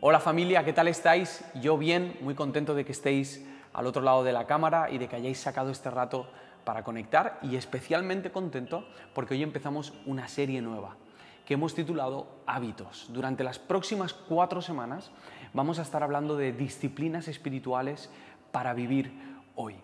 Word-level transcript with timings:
Hola 0.00 0.20
familia, 0.20 0.64
¿qué 0.64 0.72
tal 0.72 0.86
estáis? 0.86 1.44
Yo 1.60 1.76
bien, 1.76 2.16
muy 2.20 2.36
contento 2.36 2.72
de 2.76 2.84
que 2.84 2.92
estéis 2.92 3.44
al 3.72 3.84
otro 3.84 4.00
lado 4.00 4.22
de 4.22 4.32
la 4.32 4.46
cámara 4.46 4.92
y 4.92 4.98
de 4.98 5.08
que 5.08 5.16
hayáis 5.16 5.40
sacado 5.40 5.72
este 5.72 5.90
rato 5.90 6.30
para 6.62 6.84
conectar 6.84 7.40
y 7.42 7.56
especialmente 7.56 8.30
contento 8.30 8.86
porque 9.12 9.34
hoy 9.34 9.42
empezamos 9.42 9.92
una 10.06 10.28
serie 10.28 10.62
nueva 10.62 10.96
que 11.44 11.54
hemos 11.54 11.74
titulado 11.74 12.28
Hábitos. 12.46 13.08
Durante 13.12 13.42
las 13.42 13.58
próximas 13.58 14.14
cuatro 14.14 14.62
semanas 14.62 15.10
vamos 15.52 15.80
a 15.80 15.82
estar 15.82 16.04
hablando 16.04 16.36
de 16.36 16.52
disciplinas 16.52 17.26
espirituales 17.26 18.08
para 18.52 18.74
vivir 18.74 19.12
hoy. 19.56 19.74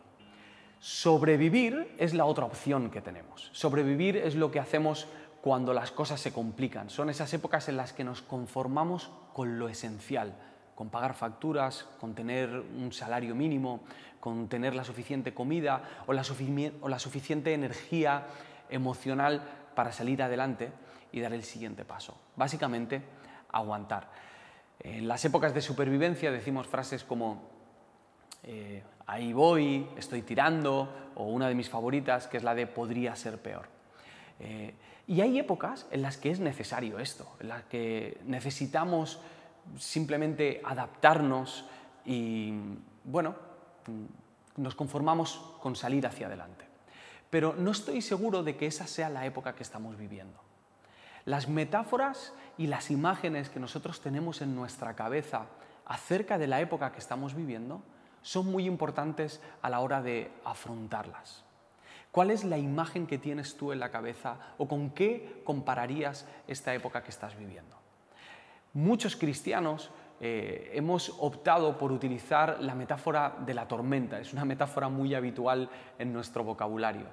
Sobrevivir 0.78 1.92
es 1.98 2.14
la 2.14 2.26
otra 2.26 2.44
opción 2.44 2.88
que 2.90 3.00
tenemos. 3.00 3.50
Sobrevivir 3.52 4.16
es 4.16 4.36
lo 4.36 4.52
que 4.52 4.60
hacemos 4.60 5.08
cuando 5.40 5.74
las 5.74 5.90
cosas 5.90 6.20
se 6.20 6.32
complican. 6.32 6.88
Son 6.88 7.10
esas 7.10 7.34
épocas 7.34 7.68
en 7.68 7.76
las 7.76 7.92
que 7.92 8.04
nos 8.04 8.22
conformamos 8.22 9.10
con 9.34 9.58
lo 9.58 9.68
esencial, 9.68 10.32
con 10.74 10.88
pagar 10.88 11.12
facturas, 11.14 11.86
con 12.00 12.14
tener 12.14 12.48
un 12.50 12.92
salario 12.92 13.34
mínimo, 13.34 13.80
con 14.20 14.48
tener 14.48 14.74
la 14.74 14.84
suficiente 14.84 15.34
comida 15.34 15.82
o 16.06 16.12
la, 16.14 16.24
suficiente 16.24 17.52
energía 17.52 18.26
emocional 18.70 19.42
para 19.74 19.92
salir 19.92 20.22
adelante 20.22 20.72
y 21.12 21.20
dar 21.20 21.34
el 21.34 21.42
siguiente 21.42 21.84
paso. 21.84 22.16
Básicamente, 22.36 23.02
aguantar. 23.52 24.08
En 24.80 25.08
las 25.08 25.24
épocas 25.24 25.52
de 25.52 25.60
supervivencia 25.60 26.30
decimos 26.30 26.66
frases 26.66 27.04
como 27.04 27.42
eh, 28.44 28.82
ahí 29.06 29.32
voy, 29.32 29.86
estoy 29.96 30.22
tirando, 30.22 31.10
o 31.16 31.24
una 31.24 31.48
de 31.48 31.54
mis 31.54 31.68
favoritas, 31.68 32.28
que 32.28 32.36
es 32.36 32.44
la 32.44 32.54
de 32.54 32.66
podría 32.66 33.14
ser 33.16 33.42
peor. 33.42 33.73
Eh, 34.40 34.74
y 35.06 35.20
hay 35.20 35.38
épocas 35.38 35.86
en 35.90 36.02
las 36.02 36.16
que 36.16 36.30
es 36.30 36.40
necesario 36.40 36.98
esto, 36.98 37.36
en 37.40 37.48
las 37.48 37.64
que 37.64 38.18
necesitamos 38.24 39.20
simplemente 39.78 40.60
adaptarnos 40.64 41.64
y, 42.04 42.52
bueno, 43.04 43.34
nos 44.56 44.74
conformamos 44.74 45.56
con 45.60 45.76
salir 45.76 46.06
hacia 46.06 46.26
adelante. 46.26 46.64
Pero 47.30 47.54
no 47.54 47.70
estoy 47.70 48.00
seguro 48.00 48.42
de 48.42 48.56
que 48.56 48.66
esa 48.66 48.86
sea 48.86 49.08
la 49.08 49.26
época 49.26 49.54
que 49.54 49.62
estamos 49.62 49.96
viviendo. 49.96 50.38
Las 51.24 51.48
metáforas 51.48 52.32
y 52.58 52.66
las 52.66 52.90
imágenes 52.90 53.48
que 53.48 53.60
nosotros 53.60 54.00
tenemos 54.00 54.42
en 54.42 54.54
nuestra 54.54 54.94
cabeza 54.94 55.46
acerca 55.86 56.38
de 56.38 56.46
la 56.46 56.60
época 56.60 56.92
que 56.92 56.98
estamos 56.98 57.34
viviendo 57.34 57.82
son 58.22 58.46
muy 58.46 58.66
importantes 58.66 59.40
a 59.62 59.70
la 59.70 59.80
hora 59.80 60.00
de 60.02 60.30
afrontarlas. 60.44 61.43
¿Cuál 62.14 62.30
es 62.30 62.44
la 62.44 62.58
imagen 62.58 63.08
que 63.08 63.18
tienes 63.18 63.56
tú 63.56 63.72
en 63.72 63.80
la 63.80 63.90
cabeza 63.90 64.36
o 64.56 64.68
con 64.68 64.90
qué 64.90 65.42
compararías 65.42 66.28
esta 66.46 66.72
época 66.72 67.02
que 67.02 67.10
estás 67.10 67.36
viviendo? 67.36 67.76
Muchos 68.72 69.16
cristianos 69.16 69.90
eh, 70.20 70.70
hemos 70.74 71.12
optado 71.18 71.76
por 71.76 71.90
utilizar 71.90 72.58
la 72.60 72.76
metáfora 72.76 73.34
de 73.44 73.52
la 73.52 73.66
tormenta. 73.66 74.20
Es 74.20 74.32
una 74.32 74.44
metáfora 74.44 74.88
muy 74.88 75.12
habitual 75.12 75.68
en 75.98 76.12
nuestro 76.12 76.44
vocabulario. 76.44 77.06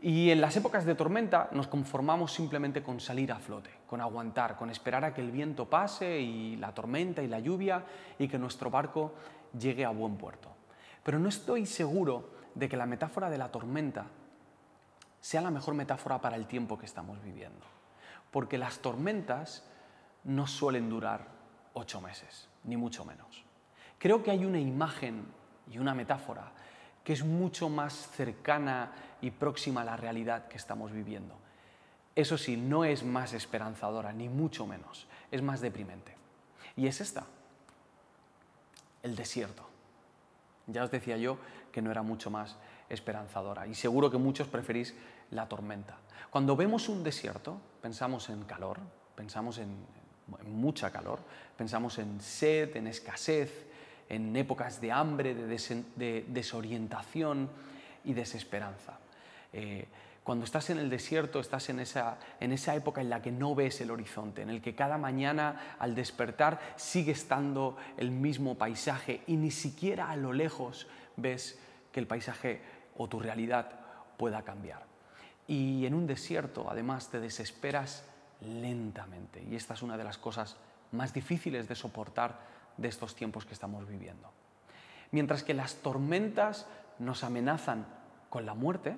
Y 0.00 0.30
en 0.30 0.40
las 0.40 0.56
épocas 0.56 0.86
de 0.86 0.94
tormenta 0.94 1.50
nos 1.52 1.68
conformamos 1.68 2.32
simplemente 2.32 2.82
con 2.82 3.00
salir 3.00 3.30
a 3.32 3.38
flote, 3.38 3.68
con 3.86 4.00
aguantar, 4.00 4.56
con 4.56 4.70
esperar 4.70 5.04
a 5.04 5.12
que 5.12 5.20
el 5.20 5.30
viento 5.30 5.68
pase 5.68 6.20
y 6.20 6.56
la 6.56 6.72
tormenta 6.72 7.22
y 7.22 7.28
la 7.28 7.40
lluvia 7.40 7.84
y 8.18 8.28
que 8.28 8.38
nuestro 8.38 8.70
barco 8.70 9.12
llegue 9.60 9.84
a 9.84 9.90
buen 9.90 10.16
puerto. 10.16 10.48
Pero 11.02 11.18
no 11.18 11.28
estoy 11.28 11.66
seguro 11.66 12.30
de 12.54 12.66
que 12.66 12.78
la 12.78 12.86
metáfora 12.86 13.28
de 13.28 13.36
la 13.36 13.52
tormenta 13.52 14.06
sea 15.20 15.40
la 15.40 15.50
mejor 15.50 15.74
metáfora 15.74 16.20
para 16.20 16.36
el 16.36 16.46
tiempo 16.46 16.78
que 16.78 16.86
estamos 16.86 17.22
viviendo. 17.22 17.64
Porque 18.30 18.58
las 18.58 18.78
tormentas 18.78 19.64
no 20.24 20.46
suelen 20.46 20.88
durar 20.88 21.26
ocho 21.72 22.00
meses, 22.00 22.48
ni 22.64 22.76
mucho 22.76 23.04
menos. 23.04 23.44
Creo 23.98 24.22
que 24.22 24.30
hay 24.30 24.44
una 24.44 24.60
imagen 24.60 25.26
y 25.70 25.78
una 25.78 25.94
metáfora 25.94 26.52
que 27.02 27.12
es 27.12 27.24
mucho 27.24 27.68
más 27.68 28.10
cercana 28.10 28.92
y 29.20 29.30
próxima 29.30 29.80
a 29.80 29.84
la 29.84 29.96
realidad 29.96 30.46
que 30.48 30.56
estamos 30.56 30.92
viviendo. 30.92 31.34
Eso 32.14 32.36
sí, 32.36 32.56
no 32.56 32.84
es 32.84 33.04
más 33.04 33.32
esperanzadora, 33.32 34.12
ni 34.12 34.28
mucho 34.28 34.66
menos, 34.66 35.06
es 35.30 35.40
más 35.40 35.60
deprimente. 35.60 36.16
Y 36.76 36.86
es 36.86 37.00
esta, 37.00 37.24
el 39.02 39.16
desierto. 39.16 39.68
Ya 40.66 40.84
os 40.84 40.90
decía 40.90 41.16
yo 41.16 41.38
que 41.72 41.80
no 41.80 41.90
era 41.90 42.02
mucho 42.02 42.30
más 42.30 42.56
esperanzadora. 42.88 43.66
Y 43.66 43.74
seguro 43.74 44.10
que 44.10 44.18
muchos 44.18 44.48
preferís 44.48 44.94
la 45.30 45.48
tormenta. 45.48 45.96
Cuando 46.30 46.56
vemos 46.56 46.88
un 46.88 47.02
desierto, 47.02 47.60
pensamos 47.80 48.28
en 48.28 48.44
calor, 48.44 48.78
pensamos 49.14 49.58
en, 49.58 49.76
mucha 50.46 50.90
calor, 50.90 51.20
pensamos 51.56 51.98
en 51.98 52.20
sed, 52.20 52.76
en 52.76 52.86
escasez, 52.86 53.66
en 54.08 54.36
épocas 54.36 54.80
de 54.80 54.92
hambre, 54.92 55.34
de, 55.34 56.24
desorientación 56.28 57.48
y 58.04 58.12
desesperanza. 58.12 58.98
Eh, 59.52 59.86
cuando 60.22 60.44
estás 60.44 60.68
en 60.68 60.76
el 60.76 60.90
desierto, 60.90 61.40
estás 61.40 61.70
en 61.70 61.80
esa, 61.80 62.18
en 62.38 62.52
esa 62.52 62.74
época 62.74 63.00
en 63.00 63.08
la 63.08 63.22
que 63.22 63.32
no 63.32 63.54
ves 63.54 63.80
el 63.80 63.90
horizonte, 63.90 64.42
en 64.42 64.50
el 64.50 64.60
que 64.60 64.74
cada 64.74 64.98
mañana 64.98 65.76
al 65.78 65.94
despertar 65.94 66.60
sigue 66.76 67.12
estando 67.12 67.78
el 67.96 68.10
mismo 68.10 68.56
paisaje 68.56 69.22
y 69.26 69.36
ni 69.36 69.50
siquiera 69.50 70.10
a 70.10 70.16
lo 70.16 70.34
lejos 70.34 70.86
ves 71.16 71.58
que 71.92 72.00
el 72.00 72.06
paisaje 72.06 72.60
o 72.98 73.08
tu 73.08 73.18
realidad 73.18 73.70
pueda 74.18 74.42
cambiar. 74.42 74.82
Y 75.46 75.86
en 75.86 75.94
un 75.94 76.06
desierto, 76.06 76.70
además, 76.70 77.08
te 77.08 77.20
desesperas 77.20 78.04
lentamente. 78.42 79.42
Y 79.42 79.56
esta 79.56 79.74
es 79.74 79.82
una 79.82 79.96
de 79.96 80.04
las 80.04 80.18
cosas 80.18 80.56
más 80.92 81.14
difíciles 81.14 81.68
de 81.68 81.74
soportar 81.74 82.38
de 82.76 82.88
estos 82.88 83.14
tiempos 83.14 83.46
que 83.46 83.54
estamos 83.54 83.88
viviendo. 83.88 84.30
Mientras 85.10 85.42
que 85.42 85.54
las 85.54 85.76
tormentas 85.76 86.66
nos 86.98 87.24
amenazan 87.24 87.86
con 88.28 88.44
la 88.44 88.54
muerte, 88.54 88.96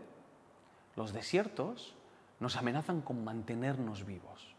los 0.97 1.13
desiertos 1.13 1.95
nos 2.41 2.57
amenazan 2.57 3.03
con 3.03 3.23
mantenernos 3.23 4.05
vivos, 4.05 4.55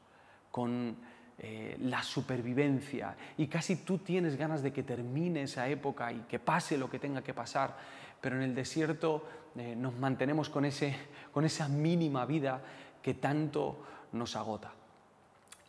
con 0.52 0.98
eh, 1.40 1.76
la 1.82 2.04
supervivencia 2.04 3.16
y 3.38 3.48
casi 3.48 3.78
tú 3.78 3.98
tienes 3.98 4.36
ganas 4.36 4.62
de 4.62 4.72
que 4.72 4.84
termine 4.84 5.44
esa 5.44 5.68
época 5.68 6.12
y 6.14 6.20
que 6.22 6.40
pase 6.40 6.78
lo 6.78 6.90
que 6.90 7.00
tenga 7.00 7.24
que 7.24 7.34
pasar, 7.34 7.76
pero 8.22 8.36
en 8.36 8.44
el 8.44 8.56
desierto 8.56 9.28
eh, 9.56 9.76
nos 9.76 9.96
mantenemos 9.96 10.50
con, 10.50 10.66
ese, 10.66 10.96
con 11.34 11.44
esa 11.44 11.68
mínima 11.68 12.26
vida 12.26 12.62
que 13.02 13.14
tanto 13.14 13.84
nos 14.14 14.36
agota. 14.36 14.72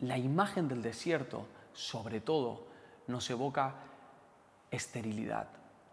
La 0.00 0.18
imagen 0.18 0.68
del 0.68 0.82
desierto, 0.82 1.46
sobre 1.72 2.20
todo, 2.20 2.66
nos 3.06 3.28
evoca 3.30 3.74
esterilidad, 4.70 5.48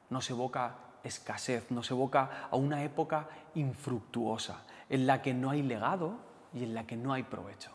nos 0.09 0.29
evoca 0.29 0.75
escasez, 1.03 1.71
nos 1.71 1.89
evoca 1.91 2.47
a 2.51 2.55
una 2.55 2.83
época 2.83 3.27
infructuosa, 3.55 4.63
en 4.89 5.07
la 5.07 5.21
que 5.21 5.33
no 5.33 5.49
hay 5.49 5.61
legado 5.61 6.17
y 6.53 6.63
en 6.63 6.73
la 6.73 6.85
que 6.85 6.95
no 6.95 7.13
hay 7.13 7.23
provecho 7.23 7.71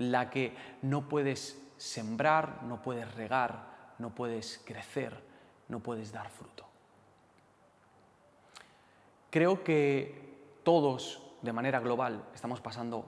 en 0.00 0.12
la 0.12 0.30
que 0.30 0.56
no 0.80 1.08
puedes 1.08 1.60
sembrar, 1.76 2.62
no 2.62 2.80
puedes 2.80 3.14
regar, 3.14 3.94
no 3.98 4.14
puedes 4.14 4.62
crecer, 4.64 5.22
no 5.68 5.80
puedes 5.80 6.10
dar 6.10 6.30
fruto. 6.30 6.66
Creo 9.30 9.62
que 9.62 10.60
todos, 10.64 11.22
de 11.42 11.52
manera 11.52 11.78
global, 11.78 12.24
estamos 12.34 12.60
pasando 12.60 13.04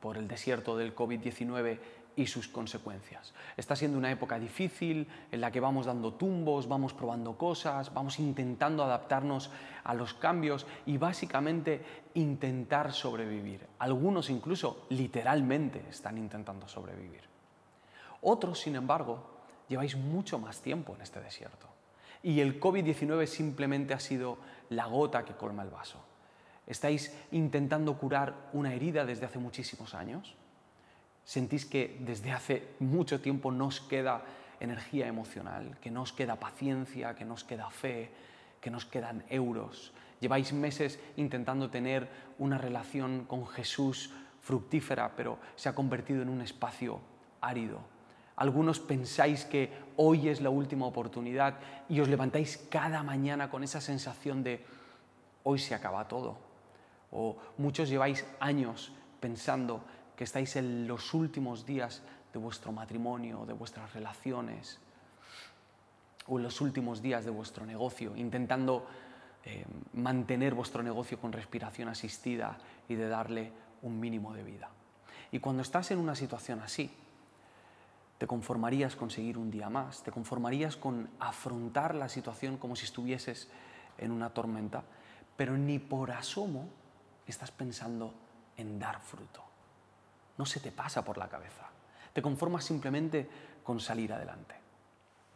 por 0.00 0.16
el 0.16 0.26
desierto 0.26 0.76
del 0.76 0.96
COVID-19 0.96 1.78
y 2.16 2.26
sus 2.26 2.48
consecuencias. 2.48 3.34
Está 3.56 3.76
siendo 3.76 3.98
una 3.98 4.10
época 4.10 4.38
difícil 4.38 5.06
en 5.30 5.40
la 5.40 5.52
que 5.52 5.60
vamos 5.60 5.86
dando 5.86 6.14
tumbos, 6.14 6.68
vamos 6.68 6.92
probando 6.92 7.36
cosas, 7.36 7.92
vamos 7.92 8.18
intentando 8.18 8.82
adaptarnos 8.82 9.50
a 9.84 9.94
los 9.94 10.14
cambios 10.14 10.66
y 10.86 10.96
básicamente 10.96 11.84
intentar 12.14 12.92
sobrevivir. 12.92 13.66
Algunos 13.78 14.30
incluso 14.30 14.86
literalmente 14.88 15.84
están 15.90 16.18
intentando 16.18 16.66
sobrevivir. 16.66 17.22
Otros, 18.22 18.58
sin 18.58 18.74
embargo, 18.74 19.22
lleváis 19.68 19.96
mucho 19.96 20.40
más 20.40 20.60
tiempo 20.60 20.96
en 20.96 21.02
este 21.02 21.20
desierto. 21.20 21.67
Y 22.22 22.40
el 22.40 22.60
COVID-19 22.60 23.26
simplemente 23.26 23.94
ha 23.94 24.00
sido 24.00 24.38
la 24.70 24.86
gota 24.86 25.24
que 25.24 25.34
colma 25.34 25.62
el 25.62 25.70
vaso. 25.70 26.04
¿Estáis 26.66 27.14
intentando 27.32 27.96
curar 27.96 28.50
una 28.52 28.74
herida 28.74 29.04
desde 29.04 29.26
hace 29.26 29.38
muchísimos 29.38 29.94
años? 29.94 30.36
sentís 31.28 31.66
que 31.66 32.00
desde 32.00 32.32
hace 32.32 32.68
mucho 32.80 33.20
tiempo 33.20 33.52
nos 33.52 33.82
queda 33.82 34.24
energía 34.60 35.06
emocional, 35.06 35.76
que 35.82 35.90
nos 35.90 36.14
queda 36.14 36.40
paciencia, 36.40 37.14
que 37.14 37.26
nos 37.26 37.44
queda 37.44 37.68
fe, 37.68 38.10
que 38.62 38.70
nos 38.70 38.86
quedan 38.86 39.22
euros. 39.28 39.92
Lleváis 40.20 40.54
meses 40.54 40.98
intentando 41.16 41.68
tener 41.68 42.08
una 42.38 42.56
relación 42.56 43.26
con 43.26 43.46
Jesús 43.46 44.10
fructífera, 44.40 45.12
pero 45.16 45.38
se 45.54 45.68
ha 45.68 45.74
convertido 45.74 46.22
en 46.22 46.30
un 46.30 46.40
espacio 46.40 46.98
árido. 47.42 47.80
Algunos 48.38 48.78
pensáis 48.78 49.44
que 49.44 49.72
hoy 49.96 50.28
es 50.28 50.40
la 50.40 50.50
última 50.50 50.86
oportunidad 50.86 51.58
y 51.88 51.98
os 51.98 52.08
levantáis 52.08 52.56
cada 52.70 53.02
mañana 53.02 53.50
con 53.50 53.64
esa 53.64 53.80
sensación 53.80 54.44
de 54.44 54.64
hoy 55.42 55.58
se 55.58 55.74
acaba 55.74 56.06
todo. 56.06 56.38
O 57.10 57.36
muchos 57.58 57.88
lleváis 57.88 58.24
años 58.38 58.92
pensando 59.18 59.82
que 60.14 60.22
estáis 60.22 60.54
en 60.54 60.86
los 60.86 61.14
últimos 61.14 61.66
días 61.66 62.02
de 62.32 62.38
vuestro 62.38 62.70
matrimonio, 62.70 63.44
de 63.44 63.54
vuestras 63.54 63.92
relaciones. 63.92 64.78
o 66.30 66.36
en 66.36 66.44
los 66.44 66.60
últimos 66.60 67.00
días 67.00 67.24
de 67.24 67.30
vuestro 67.30 67.64
negocio, 67.64 68.14
intentando 68.14 68.86
eh, 69.46 69.64
mantener 69.94 70.54
vuestro 70.54 70.82
negocio 70.82 71.18
con 71.18 71.32
respiración 71.32 71.88
asistida 71.88 72.58
y 72.86 72.96
de 72.96 73.08
darle 73.08 73.50
un 73.80 73.98
mínimo 73.98 74.34
de 74.34 74.44
vida. 74.44 74.68
Y 75.32 75.38
cuando 75.40 75.62
estás 75.62 75.90
en 75.90 75.98
una 75.98 76.14
situación 76.14 76.60
así, 76.60 76.90
te 78.18 78.26
conformarías 78.26 78.96
con 78.96 79.10
seguir 79.10 79.38
un 79.38 79.50
día 79.50 79.70
más, 79.70 80.02
te 80.02 80.10
conformarías 80.10 80.76
con 80.76 81.08
afrontar 81.20 81.94
la 81.94 82.08
situación 82.08 82.58
como 82.58 82.74
si 82.74 82.84
estuvieses 82.84 83.48
en 83.96 84.10
una 84.10 84.30
tormenta, 84.30 84.82
pero 85.36 85.56
ni 85.56 85.78
por 85.78 86.10
asomo 86.10 86.68
estás 87.26 87.52
pensando 87.52 88.12
en 88.56 88.78
dar 88.78 89.00
fruto. 89.00 89.44
No 90.36 90.44
se 90.44 90.58
te 90.58 90.72
pasa 90.72 91.04
por 91.04 91.16
la 91.16 91.28
cabeza. 91.28 91.68
Te 92.12 92.20
conformas 92.20 92.64
simplemente 92.64 93.28
con 93.62 93.78
salir 93.78 94.12
adelante. 94.12 94.56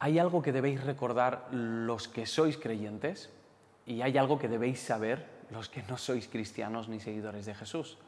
Hay 0.00 0.19
algo 0.19 0.43
que 0.43 0.50
debéis 0.50 0.82
recordar 0.82 1.49
los 1.52 2.08
que 2.08 2.26
sois 2.26 2.56
creyentes 2.56 3.31
y 3.87 4.02
hay 4.02 4.19
algo 4.19 4.40
que 4.40 4.49
debéis 4.49 4.81
saber 4.81 5.46
los 5.50 5.69
que 5.69 5.85
no 5.85 5.99
sois 5.99 6.26
cristianos 6.26 6.88
ni 6.88 6.99
seguidores 6.99 7.46
de 7.46 7.55
Jesús. 7.55 7.99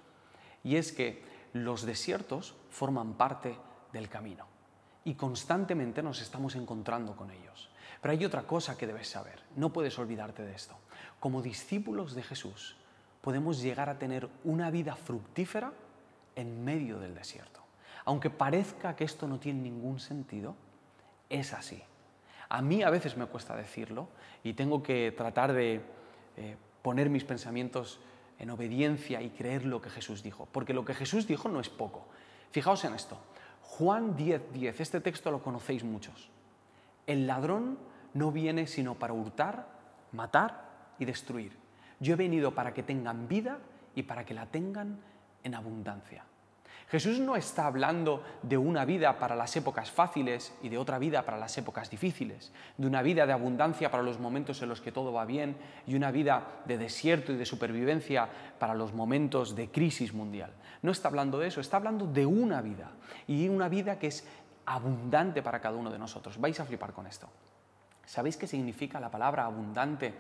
Y 0.65 0.77
es 0.77 0.93
que 0.93 1.23
los 1.53 1.83
desiertos 1.83 2.57
forman 2.71 3.15
parte 3.15 3.57
del 3.93 4.09
camino 4.09 4.54
y 5.05 5.15
constantemente 5.15 6.03
nos 6.03 6.21
estamos 6.21 6.57
encontrando 6.57 7.15
con 7.15 7.31
ellos. 7.31 7.71
Pero 8.01 8.13
hay 8.13 8.25
otra 8.25 8.43
cosa 8.43 8.77
que 8.77 8.87
debes 8.87 9.09
saber, 9.09 9.43
no 9.57 9.73
puedes 9.73 9.99
olvidarte 9.99 10.43
de 10.43 10.55
esto. 10.55 10.77
Como 11.21 11.43
discípulos 11.43 12.15
de 12.15 12.23
Jesús 12.23 12.77
podemos 13.21 13.63
llegar 13.63 13.89
a 13.89 13.99
tener 13.99 14.29
una 14.45 14.71
vida 14.71 14.97
fructífera 14.97 15.73
en 16.37 16.65
medio 16.65 16.99
del 16.99 17.15
desierto. 17.15 17.61
Aunque 18.05 18.29
parezca 18.29 18.97
que 18.97 19.05
esto 19.05 19.27
no 19.27 19.39
tiene 19.39 19.63
ningún 19.63 19.99
sentido, 19.99 20.55
es 21.31 21.55
así. 21.55 21.83
A 22.51 22.61
mí 22.61 22.83
a 22.83 22.91
veces 22.91 23.17
me 23.17 23.27
cuesta 23.27 23.57
decirlo 23.57 24.09
y 24.43 24.53
tengo 24.53 24.83
que 24.83 25.13
tratar 25.17 25.55
de 25.55 25.81
eh, 26.37 26.57
poner 26.83 27.09
mis 27.09 27.25
pensamientos 27.25 27.99
en 28.39 28.51
obediencia 28.51 29.23
y 29.23 29.31
creer 29.31 29.65
lo 29.65 29.81
que 29.81 29.89
Jesús 29.91 30.23
dijo, 30.23 30.47
porque 30.53 30.75
lo 30.75 30.85
que 30.85 30.95
Jesús 30.95 31.27
dijo 31.27 31.49
no 31.49 31.61
es 31.61 31.71
poco. 31.71 32.07
Fijaos 32.51 32.85
en 32.85 32.95
esto. 32.95 33.19
Juan 33.79 34.17
10:10, 34.17 34.53
10, 34.53 34.81
este 34.81 35.01
texto 35.01 35.33
lo 35.33 35.43
conocéis 35.43 35.83
muchos. 35.83 36.31
El 37.09 37.27
ladrón 37.27 37.77
no 38.13 38.31
viene 38.31 38.69
sino 38.69 38.95
para 38.95 39.13
hurtar, 39.13 39.67
matar 40.13 40.95
y 41.01 41.05
destruir. 41.05 41.57
Yo 41.99 42.13
he 42.13 42.17
venido 42.17 42.55
para 42.55 42.73
que 42.73 42.85
tengan 42.85 43.27
vida 43.27 43.59
y 43.97 44.05
para 44.05 44.25
que 44.25 44.33
la 44.33 44.47
tengan 44.47 45.01
en 45.43 45.57
abundancia. 45.57 46.25
Jesús 46.89 47.19
no 47.19 47.35
está 47.35 47.67
hablando 47.67 48.23
de 48.43 48.59
una 48.59 48.85
vida 48.85 49.19
para 49.19 49.35
las 49.35 49.57
épocas 49.57 49.91
fáciles 49.91 50.55
y 50.63 50.69
de 50.69 50.79
otra 50.79 50.99
vida 50.99 51.25
para 51.25 51.39
las 51.39 51.57
épocas 51.57 51.91
difíciles, 51.91 52.53
de 52.77 52.87
una 52.87 53.03
vida 53.03 53.27
de 53.27 53.33
abundancia 53.33 53.91
para 53.91 54.03
los 54.03 54.21
momentos 54.21 54.61
en 54.63 54.69
los 54.69 54.81
que 54.81 54.93
todo 54.93 55.13
va 55.13 55.25
bien 55.25 55.57
y 55.87 55.95
una 55.95 56.11
vida 56.11 56.63
de 56.67 56.79
desierto 56.79 57.33
y 57.33 57.37
de 57.37 57.47
supervivencia 57.47 58.29
para 58.59 58.75
los 58.75 58.93
momentos 58.93 59.57
de 59.57 59.71
crisis 59.71 60.13
mundial. 60.13 60.53
No 60.83 60.93
está 60.93 61.09
hablando 61.09 61.39
de 61.39 61.49
eso, 61.49 61.61
está 61.61 61.79
hablando 61.79 62.07
de 62.07 62.27
una 62.27 62.61
vida 62.61 62.91
y 63.27 63.49
una 63.49 63.69
vida 63.69 63.99
que 63.99 64.09
es 64.09 64.27
abundante 64.67 65.43
para 65.43 65.61
cada 65.61 65.77
uno 65.77 65.91
de 65.91 65.99
nosotros. 65.99 66.39
Vais 66.39 66.59
a 66.61 66.65
flipar 66.65 66.93
con 66.93 67.07
esto. 67.07 67.29
¿Sabéis 68.05 68.37
qué 68.37 68.47
significa 68.47 69.01
la 69.01 69.11
palabra 69.11 69.45
abundante 69.47 70.15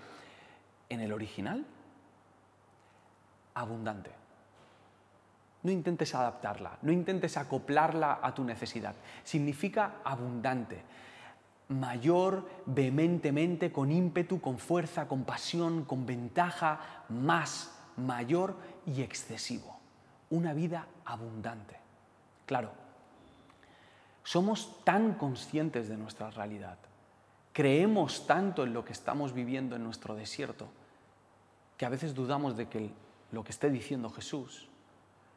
en 0.89 1.01
el 1.01 1.13
original? 1.13 1.65
Abundante. 3.55 4.11
No 5.65 5.71
intentes 5.71 6.15
adaptarla, 6.15 6.79
no 6.83 6.93
intentes 6.93 7.39
acoplarla 7.39 8.21
a 8.23 8.35
tu 8.35 8.45
necesidad. 8.45 8.95
Significa 9.25 9.97
abundante, 10.05 10.83
mayor, 11.69 12.47
vehementemente, 12.67 13.73
con 13.73 13.91
ímpetu, 13.91 14.43
con 14.43 14.59
fuerza, 14.59 15.09
con 15.09 15.25
pasión, 15.25 15.87
con 15.87 16.05
ventaja, 16.05 17.05
más, 17.09 17.75
mayor 17.97 18.57
y 18.85 19.01
excesivo. 19.01 19.81
Una 20.29 20.53
vida 20.53 20.87
abundante. 21.07 21.79
Claro, 22.45 22.73
somos 24.23 24.85
tan 24.85 25.15
conscientes 25.15 25.89
de 25.89 25.97
nuestra 25.97 26.31
realidad, 26.31 26.77
creemos 27.55 28.27
tanto 28.27 28.65
en 28.65 28.75
lo 28.75 28.85
que 28.85 28.93
estamos 28.93 29.33
viviendo 29.33 29.77
en 29.77 29.85
nuestro 29.85 30.15
desierto, 30.15 30.69
que 31.79 31.87
a 31.87 31.89
veces 31.89 32.15
dudamos 32.15 32.55
de 32.55 32.69
que 32.69 32.91
lo 33.33 33.43
que 33.45 33.53
esté 33.53 33.71
diciendo 33.71 34.11
Jesús 34.11 34.69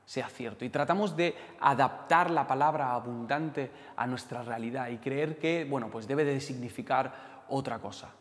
sea 0.07 0.29
cierto. 0.29 0.63
Y 0.63 0.69
tratamos 0.69 1.17
de 1.17 1.35
adaptar 1.59 2.31
la 2.31 2.47
palabra 2.47 2.93
abundante 2.93 3.69
a 3.97 4.07
nuestra 4.07 4.41
realidad 4.41 4.87
y 4.87 4.99
creer 4.99 5.37
que, 5.37 5.65
bueno, 5.65 5.89
pues 5.89 6.07
debe 6.07 6.23
de 6.23 6.39
significar 6.39 7.43
otra 7.49 7.79
cosa. 7.79 8.11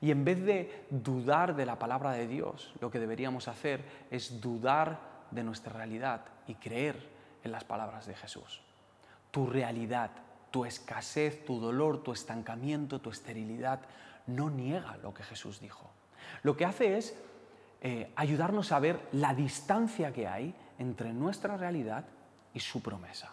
Y 0.00 0.10
en 0.10 0.24
vez 0.24 0.44
de 0.44 0.86
dudar 0.90 1.54
de 1.54 1.64
la 1.64 1.78
palabra 1.78 2.10
de 2.10 2.26
Dios, 2.26 2.74
lo 2.80 2.90
que 2.90 2.98
deberíamos 2.98 3.46
hacer 3.46 3.84
es 4.10 4.40
dudar 4.40 4.98
de 5.30 5.44
nuestra 5.44 5.72
realidad 5.72 6.22
y 6.48 6.56
creer 6.56 7.08
en 7.44 7.52
las 7.52 7.62
palabras 7.62 8.06
de 8.06 8.14
Jesús. 8.14 8.60
Tu 9.30 9.46
realidad, 9.46 10.10
tu 10.50 10.64
escasez, 10.64 11.44
tu 11.44 11.60
dolor, 11.60 12.02
tu 12.02 12.12
estancamiento, 12.12 13.00
tu 13.00 13.10
esterilidad, 13.10 13.78
no 14.26 14.50
niega 14.50 14.96
lo 15.04 15.14
que 15.14 15.22
Jesús 15.22 15.60
dijo. 15.60 15.88
Lo 16.42 16.56
que 16.56 16.64
hace 16.64 16.98
es 16.98 17.16
eh, 17.80 18.10
ayudarnos 18.16 18.72
a 18.72 18.80
ver 18.80 19.00
la 19.12 19.34
distancia 19.34 20.12
que 20.12 20.26
hay 20.26 20.52
entre 20.78 21.12
nuestra 21.12 21.56
realidad 21.56 22.04
y 22.54 22.60
su 22.60 22.82
promesa. 22.82 23.30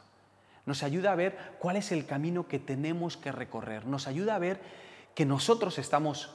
Nos 0.66 0.84
ayuda 0.84 1.12
a 1.12 1.16
ver 1.16 1.56
cuál 1.60 1.76
es 1.76 1.92
el 1.92 2.06
camino 2.06 2.48
que 2.48 2.60
tenemos 2.60 3.18
que 3.18 3.32
recorrer. 3.32 3.86
Nos 3.86 4.08
ayuda 4.08 4.36
a 4.36 4.40
ver 4.40 4.62
que 5.14 5.26
nosotros 5.26 5.78
estamos 5.78 6.34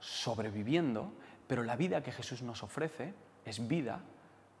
sobreviviendo, 0.00 1.12
pero 1.46 1.62
la 1.62 1.76
vida 1.76 2.02
que 2.02 2.12
Jesús 2.12 2.42
nos 2.42 2.62
ofrece 2.62 3.14
es 3.44 3.66
vida 3.66 4.00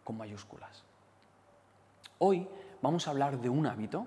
con 0.04 0.16
mayúsculas. 0.16 0.82
Hoy 2.18 2.48
vamos 2.80 3.06
a 3.06 3.10
hablar 3.10 3.40
de 3.40 3.48
un 3.48 3.66
hábito 3.66 4.06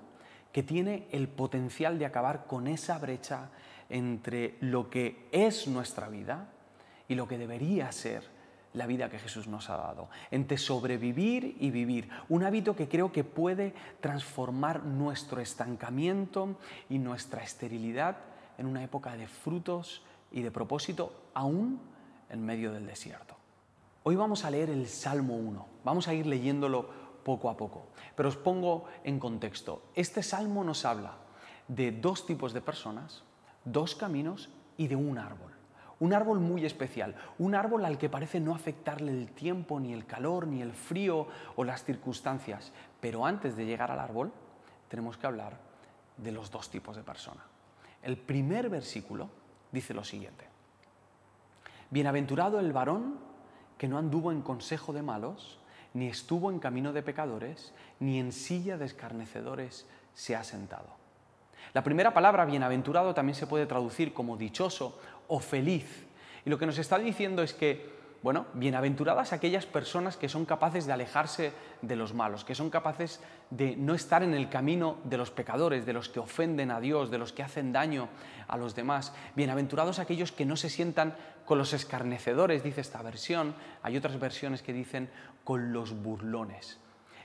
que 0.52 0.62
tiene 0.62 1.06
el 1.12 1.28
potencial 1.28 1.98
de 1.98 2.06
acabar 2.06 2.46
con 2.46 2.66
esa 2.66 2.98
brecha 2.98 3.50
entre 3.88 4.56
lo 4.60 4.90
que 4.90 5.28
es 5.30 5.68
nuestra 5.68 6.08
vida 6.08 6.48
y 7.08 7.14
lo 7.14 7.28
que 7.28 7.38
debería 7.38 7.92
ser 7.92 8.35
la 8.76 8.86
vida 8.86 9.08
que 9.08 9.18
Jesús 9.18 9.48
nos 9.48 9.70
ha 9.70 9.76
dado, 9.76 10.08
entre 10.30 10.58
sobrevivir 10.58 11.56
y 11.58 11.70
vivir. 11.70 12.10
Un 12.28 12.44
hábito 12.44 12.76
que 12.76 12.88
creo 12.88 13.10
que 13.10 13.24
puede 13.24 13.74
transformar 14.00 14.84
nuestro 14.84 15.40
estancamiento 15.40 16.56
y 16.90 16.98
nuestra 16.98 17.42
esterilidad 17.42 18.18
en 18.58 18.66
una 18.66 18.84
época 18.84 19.16
de 19.16 19.26
frutos 19.26 20.02
y 20.30 20.42
de 20.42 20.50
propósito, 20.50 21.30
aún 21.32 21.80
en 22.28 22.44
medio 22.44 22.70
del 22.70 22.86
desierto. 22.86 23.34
Hoy 24.02 24.14
vamos 24.14 24.44
a 24.44 24.50
leer 24.50 24.68
el 24.68 24.86
Salmo 24.88 25.36
1, 25.36 25.66
vamos 25.82 26.06
a 26.06 26.14
ir 26.14 26.26
leyéndolo 26.26 26.88
poco 27.24 27.48
a 27.48 27.56
poco, 27.56 27.86
pero 28.14 28.28
os 28.28 28.36
pongo 28.36 28.84
en 29.04 29.18
contexto. 29.18 29.82
Este 29.94 30.22
Salmo 30.22 30.62
nos 30.62 30.84
habla 30.84 31.16
de 31.66 31.92
dos 31.92 32.26
tipos 32.26 32.52
de 32.52 32.60
personas, 32.60 33.24
dos 33.64 33.96
caminos 33.96 34.50
y 34.76 34.86
de 34.86 34.96
un 34.96 35.18
árbol. 35.18 35.55
Un 35.98 36.12
árbol 36.12 36.40
muy 36.40 36.66
especial, 36.66 37.14
un 37.38 37.54
árbol 37.54 37.84
al 37.84 37.96
que 37.96 38.10
parece 38.10 38.38
no 38.38 38.54
afectarle 38.54 39.12
el 39.12 39.32
tiempo, 39.32 39.80
ni 39.80 39.92
el 39.92 40.04
calor, 40.04 40.46
ni 40.46 40.60
el 40.60 40.72
frío 40.72 41.26
o 41.56 41.64
las 41.64 41.84
circunstancias. 41.84 42.72
Pero 43.00 43.24
antes 43.24 43.56
de 43.56 43.64
llegar 43.64 43.90
al 43.90 44.00
árbol, 44.00 44.30
tenemos 44.88 45.16
que 45.16 45.26
hablar 45.26 45.56
de 46.16 46.32
los 46.32 46.50
dos 46.50 46.70
tipos 46.70 46.96
de 46.96 47.02
persona. 47.02 47.42
El 48.02 48.16
primer 48.18 48.68
versículo 48.68 49.30
dice 49.72 49.94
lo 49.94 50.04
siguiente. 50.04 50.44
Bienaventurado 51.90 52.60
el 52.60 52.72
varón 52.72 53.18
que 53.78 53.88
no 53.88 53.98
anduvo 53.98 54.32
en 54.32 54.42
consejo 54.42 54.92
de 54.92 55.02
malos, 55.02 55.58
ni 55.94 56.08
estuvo 56.08 56.50
en 56.50 56.58
camino 56.58 56.92
de 56.92 57.02
pecadores, 57.02 57.72
ni 58.00 58.18
en 58.18 58.32
silla 58.32 58.76
de 58.76 58.84
escarnecedores 58.84 59.86
se 60.14 60.36
ha 60.36 60.44
sentado. 60.44 60.88
La 61.74 61.82
primera 61.84 62.14
palabra, 62.14 62.44
bienaventurado, 62.44 63.14
también 63.14 63.34
se 63.34 63.46
puede 63.46 63.66
traducir 63.66 64.14
como 64.14 64.36
dichoso 64.36 64.98
o 65.28 65.40
feliz. 65.40 66.06
Y 66.44 66.50
lo 66.50 66.58
que 66.58 66.66
nos 66.66 66.78
está 66.78 66.98
diciendo 66.98 67.42
es 67.42 67.52
que, 67.52 67.96
bueno, 68.22 68.46
bienaventuradas 68.54 69.32
aquellas 69.32 69.66
personas 69.66 70.16
que 70.16 70.28
son 70.28 70.44
capaces 70.44 70.86
de 70.86 70.92
alejarse 70.92 71.52
de 71.82 71.96
los 71.96 72.14
malos, 72.14 72.44
que 72.44 72.54
son 72.54 72.70
capaces 72.70 73.20
de 73.50 73.76
no 73.76 73.94
estar 73.94 74.22
en 74.22 74.34
el 74.34 74.48
camino 74.48 74.98
de 75.04 75.18
los 75.18 75.30
pecadores, 75.30 75.86
de 75.86 75.92
los 75.92 76.08
que 76.08 76.20
ofenden 76.20 76.70
a 76.70 76.80
Dios, 76.80 77.10
de 77.10 77.18
los 77.18 77.32
que 77.32 77.42
hacen 77.42 77.72
daño 77.72 78.08
a 78.48 78.56
los 78.56 78.74
demás. 78.74 79.12
Bienaventurados 79.34 79.98
aquellos 79.98 80.32
que 80.32 80.46
no 80.46 80.56
se 80.56 80.70
sientan 80.70 81.16
con 81.44 81.58
los 81.58 81.72
escarnecedores, 81.72 82.62
dice 82.62 82.80
esta 82.80 83.02
versión. 83.02 83.54
Hay 83.82 83.96
otras 83.96 84.18
versiones 84.18 84.62
que 84.62 84.72
dicen 84.72 85.10
con 85.44 85.72
los 85.72 86.02
burlones. 86.02 86.78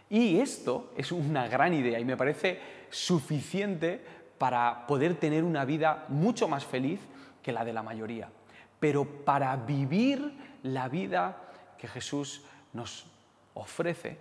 Y 0.09 0.39
esto 0.39 0.91
es 0.97 1.11
una 1.11 1.47
gran 1.47 1.73
idea 1.73 1.99
y 1.99 2.05
me 2.05 2.17
parece 2.17 2.59
suficiente 2.89 4.03
para 4.37 4.85
poder 4.87 5.15
tener 5.15 5.43
una 5.43 5.63
vida 5.63 6.05
mucho 6.09 6.47
más 6.47 6.65
feliz 6.65 6.99
que 7.41 7.51
la 7.51 7.65
de 7.65 7.73
la 7.73 7.83
mayoría. 7.83 8.29
Pero 8.79 9.05
para 9.05 9.55
vivir 9.55 10.59
la 10.63 10.87
vida 10.89 11.37
que 11.77 11.87
Jesús 11.87 12.43
nos 12.73 13.05
ofrece, 13.53 14.17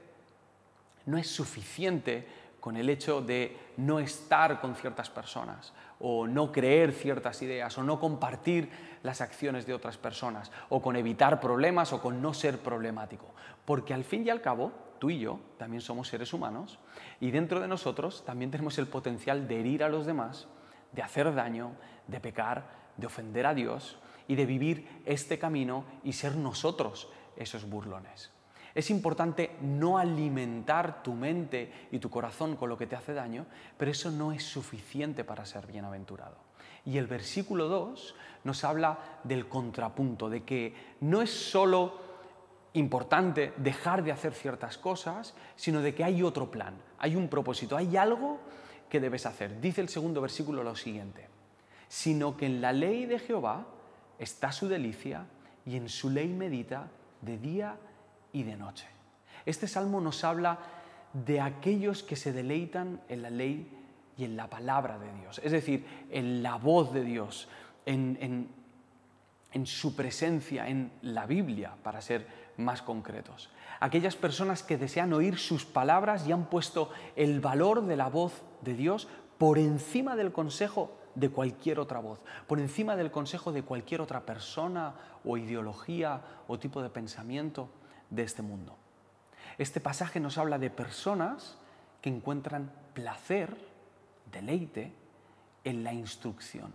no 1.07 1.19
es 1.19 1.29
suficiente 1.29 2.27
con 2.61 2.77
el 2.77 2.89
hecho 2.91 3.23
de 3.23 3.57
no 3.79 3.99
estar 3.99 4.61
con 4.61 4.75
ciertas 4.77 5.09
personas 5.09 5.73
o 5.99 6.27
no 6.27 6.53
creer 6.53 6.93
ciertas 6.93 7.41
ideas 7.43 7.77
o 7.79 7.83
no 7.83 7.99
compartir 7.99 8.71
las 9.03 9.21
acciones 9.21 9.67
de 9.67 9.75
otras 9.75 9.97
personas 9.97 10.53
o 10.69 10.83
con 10.83 10.97
evitar 10.97 11.41
problemas 11.41 11.93
o 11.93 12.00
con 12.00 12.21
no 12.21 12.35
ser 12.35 12.59
problemático. 12.59 13.27
Porque 13.65 13.95
al 13.95 14.05
fin 14.05 14.27
y 14.27 14.31
al 14.31 14.43
cabo, 14.43 14.73
tú 14.99 15.11
y 15.11 15.19
yo 15.19 15.41
también 15.59 15.81
somos 15.81 16.09
seres 16.09 16.33
humanos 16.33 16.79
y 17.21 17.31
dentro 17.31 17.61
de 17.61 17.69
nosotros 17.69 18.25
también 18.25 18.50
tenemos 18.50 18.79
el 18.79 18.87
potencial 18.87 19.49
de 19.49 19.61
herir 19.61 19.83
a 19.83 19.89
los 19.89 20.07
demás, 20.07 20.47
de 20.93 21.03
hacer 21.03 21.35
daño, 21.35 21.73
de 22.07 22.21
pecar, 22.21 22.80
de 23.00 23.07
ofender 23.07 23.47
a 23.47 23.54
Dios 23.54 23.99
y 24.28 24.37
de 24.37 24.47
vivir 24.47 25.02
este 25.07 25.38
camino 25.38 25.85
y 26.04 26.12
ser 26.12 26.37
nosotros 26.37 27.09
esos 27.37 27.69
burlones. 27.69 28.30
Es 28.75 28.90
importante 28.90 29.57
no 29.61 29.99
alimentar 29.99 31.02
tu 31.02 31.14
mente 31.14 31.88
y 31.90 31.99
tu 31.99 32.09
corazón 32.11 32.57
con 32.57 32.69
lo 32.69 32.78
que 32.78 32.87
te 32.87 32.97
hace 32.97 33.14
daño, 33.14 33.47
pero 33.76 33.90
eso 33.90 34.11
no 34.11 34.33
es 34.33 34.45
suficiente 34.45 35.25
para 35.25 35.45
ser 35.45 35.66
bienaventurado. 35.66 36.37
Y 36.85 36.99
el 36.99 37.07
versículo 37.07 37.69
2 37.69 38.14
nos 38.45 38.64
habla 38.64 38.99
del 39.25 39.49
contrapunto, 39.49 40.30
de 40.30 40.45
que 40.45 40.75
no 41.00 41.21
es 41.21 41.30
solo 41.30 41.99
importante 42.75 43.52
dejar 43.57 44.04
de 44.04 44.12
hacer 44.12 44.33
ciertas 44.33 44.78
cosas, 44.78 45.35
sino 45.57 45.83
de 45.83 45.95
que 45.95 46.04
hay 46.04 46.23
otro 46.23 46.50
plan, 46.50 46.76
hay 46.99 47.16
un 47.16 47.28
propósito, 47.28 47.76
hay 47.76 47.97
algo 47.97 48.38
que 48.88 49.00
debes 49.00 49.26
hacer. 49.26 49.61
Dice 49.61 49.80
el 49.80 49.88
segundo 49.88 50.21
versículo 50.21 50.62
lo 50.62 50.76
siguiente, 50.76 51.28
sino 51.90 52.37
que 52.37 52.47
en 52.47 52.61
la 52.61 52.73
ley 52.73 53.04
de 53.04 53.18
Jehová 53.18 53.66
está 54.20 54.52
su 54.52 54.68
delicia 54.68 55.26
y 55.66 55.76
en 55.76 55.88
su 55.88 56.09
ley 56.09 56.28
medita 56.28 56.87
de 57.20 57.37
día 57.37 57.76
y 58.32 58.44
de 58.44 58.56
noche. 58.56 58.87
Este 59.44 59.66
salmo 59.66 60.00
nos 60.00 60.23
habla 60.23 60.61
de 61.12 61.40
aquellos 61.40 62.04
que 62.04 62.14
se 62.14 62.32
deleitan 62.32 63.00
en 63.09 63.23
la 63.23 63.30
ley 63.30 63.68
y 64.16 64.25
en 64.25 64.37
la 64.37 64.49
palabra 64.49 65.00
de 65.00 65.12
Dios, 65.14 65.40
es 65.42 65.50
decir, 65.50 65.85
en 66.11 66.44
la 66.44 66.54
voz 66.54 66.92
de 66.92 67.02
Dios, 67.02 67.49
en, 67.87 68.49
en, 69.50 69.66
su 69.66 69.97
presencia, 69.97 70.68
en 70.68 70.92
la 71.02 71.26
Biblia, 71.26 71.75
para 71.82 72.00
ser 72.00 72.25
más 72.56 72.82
concretos. 72.82 73.50
Aquellas 73.80 74.14
personas 74.14 74.62
que 74.62 74.78
desean 74.78 75.12
oír 75.12 75.38
sus 75.38 75.64
palabras 75.64 76.25
y 76.25 76.30
han 76.30 76.44
puesto 76.44 76.90
el 77.16 77.40
valor 77.40 77.85
de 77.85 77.97
la 77.97 78.09
voz 78.09 78.44
de 78.61 78.75
Dios 78.75 79.09
por 79.38 79.59
encima 79.59 80.14
del 80.14 80.30
consejo 80.30 81.00
de 81.14 81.31
cualquier 81.31 81.81
otra 81.81 81.99
voz, 81.99 82.21
por 82.47 82.61
encima 82.61 82.97
del 82.97 83.11
consejo 83.11 83.52
de 83.52 83.62
cualquier 83.62 84.00
otra 84.00 84.25
persona 84.25 84.95
o 85.25 85.37
ideología 85.37 86.23
o 86.47 86.59
tipo 86.59 86.83
de 86.83 86.90
pensamiento 86.90 87.69
de 88.11 88.23
este 88.23 88.43
mundo. 88.43 88.76
Este 89.59 89.81
pasaje 89.81 90.21
nos 90.21 90.38
habla 90.38 90.59
de 90.59 90.71
personas 90.71 91.59
que 92.00 92.11
encuentran 92.11 92.73
placer, 92.95 93.57
deleite, 94.33 94.93
en 95.64 95.85
la 95.85 95.93
instrucción, 95.93 96.73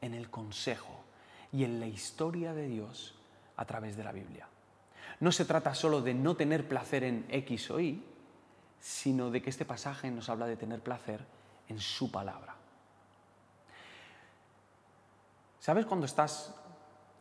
en 0.00 0.14
el 0.14 0.30
consejo 0.30 1.04
y 1.52 1.64
en 1.64 1.80
la 1.80 1.86
historia 1.86 2.54
de 2.54 2.66
Dios 2.66 3.14
a 3.56 3.64
través 3.66 3.96
de 3.96 4.04
la 4.04 4.12
Biblia. 4.12 4.48
No 5.20 5.32
se 5.32 5.44
trata 5.44 5.74
solo 5.74 6.00
de 6.00 6.14
no 6.14 6.34
tener 6.34 6.66
placer 6.66 7.04
en 7.04 7.26
X 7.28 7.70
o 7.70 7.80
Y, 7.80 8.02
sino 8.80 9.30
de 9.30 9.42
que 9.42 9.50
este 9.50 9.64
pasaje 9.64 10.10
nos 10.10 10.28
habla 10.28 10.46
de 10.46 10.56
tener 10.56 10.80
placer 10.80 11.24
en 11.68 11.78
su 11.78 12.10
palabra. 12.10 12.56
¿Sabes 15.62 15.86
cuando 15.86 16.06
estás 16.06 16.52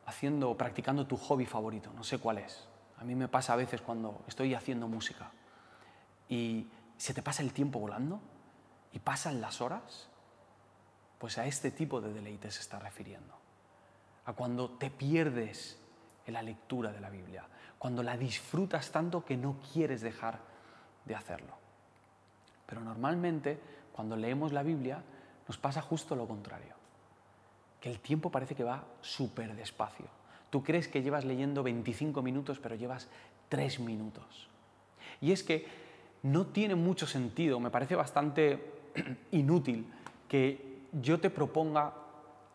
haciendo 0.07 0.49
o 0.49 0.57
practicando 0.57 1.05
tu 1.05 1.15
hobby 1.15 1.45
favorito? 1.45 1.91
No 1.95 2.03
sé 2.03 2.17
cuál 2.17 2.39
es. 2.39 2.67
A 2.97 3.03
mí 3.03 3.13
me 3.13 3.27
pasa 3.27 3.53
a 3.53 3.55
veces 3.55 3.81
cuando 3.81 4.23
estoy 4.27 4.55
haciendo 4.55 4.87
música 4.87 5.29
y 6.27 6.67
se 6.97 7.13
te 7.13 7.21
pasa 7.21 7.43
el 7.43 7.53
tiempo 7.53 7.77
volando 7.77 8.19
y 8.93 8.97
pasan 8.97 9.41
las 9.41 9.61
horas, 9.61 10.09
pues 11.19 11.37
a 11.37 11.45
este 11.45 11.69
tipo 11.69 12.01
de 12.01 12.13
deleite 12.13 12.49
se 12.49 12.61
está 12.61 12.79
refiriendo. 12.79 13.35
A 14.25 14.33
cuando 14.33 14.71
te 14.71 14.89
pierdes 14.89 15.79
en 16.25 16.33
la 16.33 16.41
lectura 16.41 16.91
de 16.91 16.99
la 16.99 17.11
Biblia, 17.11 17.45
cuando 17.77 18.01
la 18.01 18.17
disfrutas 18.17 18.89
tanto 18.89 19.23
que 19.23 19.37
no 19.37 19.57
quieres 19.71 20.01
dejar 20.01 20.39
de 21.05 21.13
hacerlo. 21.13 21.53
Pero 22.65 22.81
normalmente 22.81 23.61
cuando 23.93 24.15
leemos 24.15 24.51
la 24.51 24.63
Biblia 24.63 25.03
nos 25.47 25.59
pasa 25.59 25.83
justo 25.83 26.15
lo 26.15 26.27
contrario, 26.27 26.80
que 27.81 27.89
el 27.89 27.99
tiempo 27.99 28.31
parece 28.31 28.55
que 28.55 28.63
va 28.63 28.85
súper 29.01 29.53
despacio 29.55 30.05
Tú 30.51 30.63
crees 30.63 30.89
que 30.89 31.01
llevas 31.01 31.23
leyendo 31.23 31.63
25 31.63 32.21
minutos, 32.21 32.59
pero 32.59 32.75
llevas 32.75 33.07
3 33.49 33.79
minutos. 33.79 34.49
Y 35.21 35.31
es 35.31 35.43
que 35.43 35.65
no 36.23 36.47
tiene 36.47 36.75
mucho 36.75 37.07
sentido, 37.07 37.59
me 37.59 37.71
parece 37.71 37.95
bastante 37.95 38.73
inútil 39.31 39.87
que 40.27 40.81
yo 40.91 41.19
te 41.21 41.29
proponga 41.29 41.93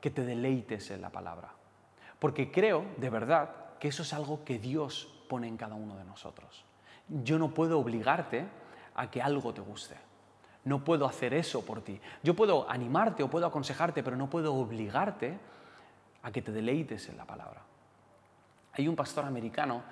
que 0.01 0.11
te 0.11 0.25
deleites 0.25 0.91
en 0.91 1.01
la 1.01 1.11
palabra. 1.11 1.55
Porque 2.19 2.53
creo, 2.53 2.85
de 2.99 3.09
verdad, 3.09 3.79
que 3.81 3.89
eso 3.89 4.03
es 4.03 4.13
algo 4.13 4.45
que 4.45 4.59
Dios 4.59 5.25
pone 5.27 5.49
en 5.49 5.57
cada 5.57 5.75
uno 5.75 5.97
de 5.97 6.05
nosotros. 6.05 6.67
Yo 7.09 7.39
no 7.39 7.55
puedo 7.55 7.81
obligarte 7.81 8.45
a 8.95 9.11
que 9.11 9.23
algo 9.23 9.55
te 9.55 9.63
guste. 9.63 9.95
No 10.67 10.85
puedo 10.85 11.07
hacer 11.07 11.33
eso 11.33 11.65
por 11.65 11.81
ti. 11.81 11.99
Yo 12.23 12.35
puedo 12.35 12.69
animarte 12.69 13.23
o 13.23 13.31
puedo 13.31 13.47
aconsejarte, 13.47 14.03
pero 14.03 14.17
no 14.17 14.29
puedo 14.29 14.53
obligarte 14.55 15.39
a 16.23 16.33
que 16.33 16.43
te 16.43 16.51
deleites 16.51 17.09
en 17.09 17.17
la 17.17 17.25
palabra. 17.25 17.63
Hay 18.73 18.89
un 18.89 18.97
pastor 18.97 19.25
americano 19.25 19.83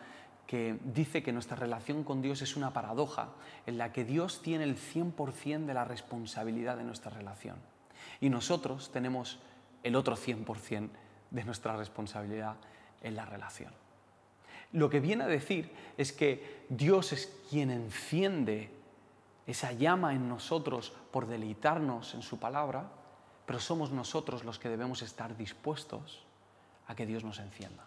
que 0.49 0.77
dice 0.85 1.23
que 1.23 1.33
nuestra 1.33 1.57
relación 1.57 2.03
con 2.03 2.21
Dios 2.21 2.43
es 2.43 2.57
una 2.57 2.73
paradoja 2.73 3.29
en 3.67 3.79
la 3.79 3.93
que 3.93 4.05
Dios 4.05 4.43
tiene 4.43 4.65
el 4.65 4.77
100% 4.77 5.65
de 5.65 5.75
la 5.75 5.85
responsabilidad 5.85 6.77
de 6.77 6.85
nuestra 6.85 7.11
relación 7.11 7.57
y 8.21 8.29
nosotros 8.29 8.91
tenemos 8.93 9.39
el 9.85 9.97
otro 9.97 10.17
100% 10.17 10.89
de 11.31 11.45
nuestra 11.45 11.77
responsabilidad 11.77 12.57
en 13.01 13.15
la 13.15 13.25
relación. 13.25 13.73
Lo 14.73 14.91
que 14.91 15.01
viene 15.01 15.25
a 15.25 15.29
decir 15.29 15.71
es 15.97 16.13
que 16.13 16.65
Dios 16.69 17.13
es 17.13 17.33
quien 17.49 17.71
enciende 17.71 18.71
esa 19.47 19.73
llama 19.73 20.15
en 20.15 20.29
nosotros 20.29 20.93
por 21.11 21.27
deleitarnos 21.27 22.15
en 22.15 22.23
su 22.23 22.39
palabra, 22.39 22.89
pero 23.47 23.61
somos 23.61 23.91
nosotros 23.91 24.45
los 24.45 24.59
que 24.59 24.69
debemos 24.69 25.03
estar 25.03 25.37
dispuestos 25.37 26.25
a 26.87 26.95
que 26.95 27.07
Dios 27.07 27.25
nos 27.25 27.39
encienda. 27.39 27.85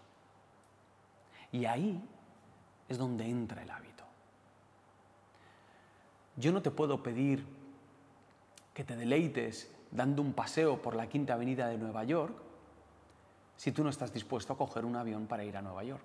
Y 1.51 1.65
ahí 1.65 2.01
es 2.89 2.97
donde 2.97 3.27
entra 3.27 3.63
el 3.63 3.71
hábito. 3.71 4.03
Yo 6.35 6.51
no 6.51 6.61
te 6.61 6.71
puedo 6.71 7.01
pedir 7.01 7.45
que 8.73 8.83
te 8.83 8.95
deleites 8.95 9.71
dando 9.91 10.21
un 10.21 10.33
paseo 10.33 10.81
por 10.81 10.95
la 10.95 11.07
Quinta 11.07 11.33
Avenida 11.33 11.67
de 11.67 11.77
Nueva 11.77 12.03
York 12.03 12.35
si 13.55 13.71
tú 13.71 13.83
no 13.83 13.89
estás 13.89 14.13
dispuesto 14.13 14.53
a 14.53 14.57
coger 14.57 14.85
un 14.85 14.95
avión 14.95 15.25
para 15.25 15.43
ir 15.43 15.57
a 15.57 15.63
Nueva 15.63 15.83
York. 15.83 16.03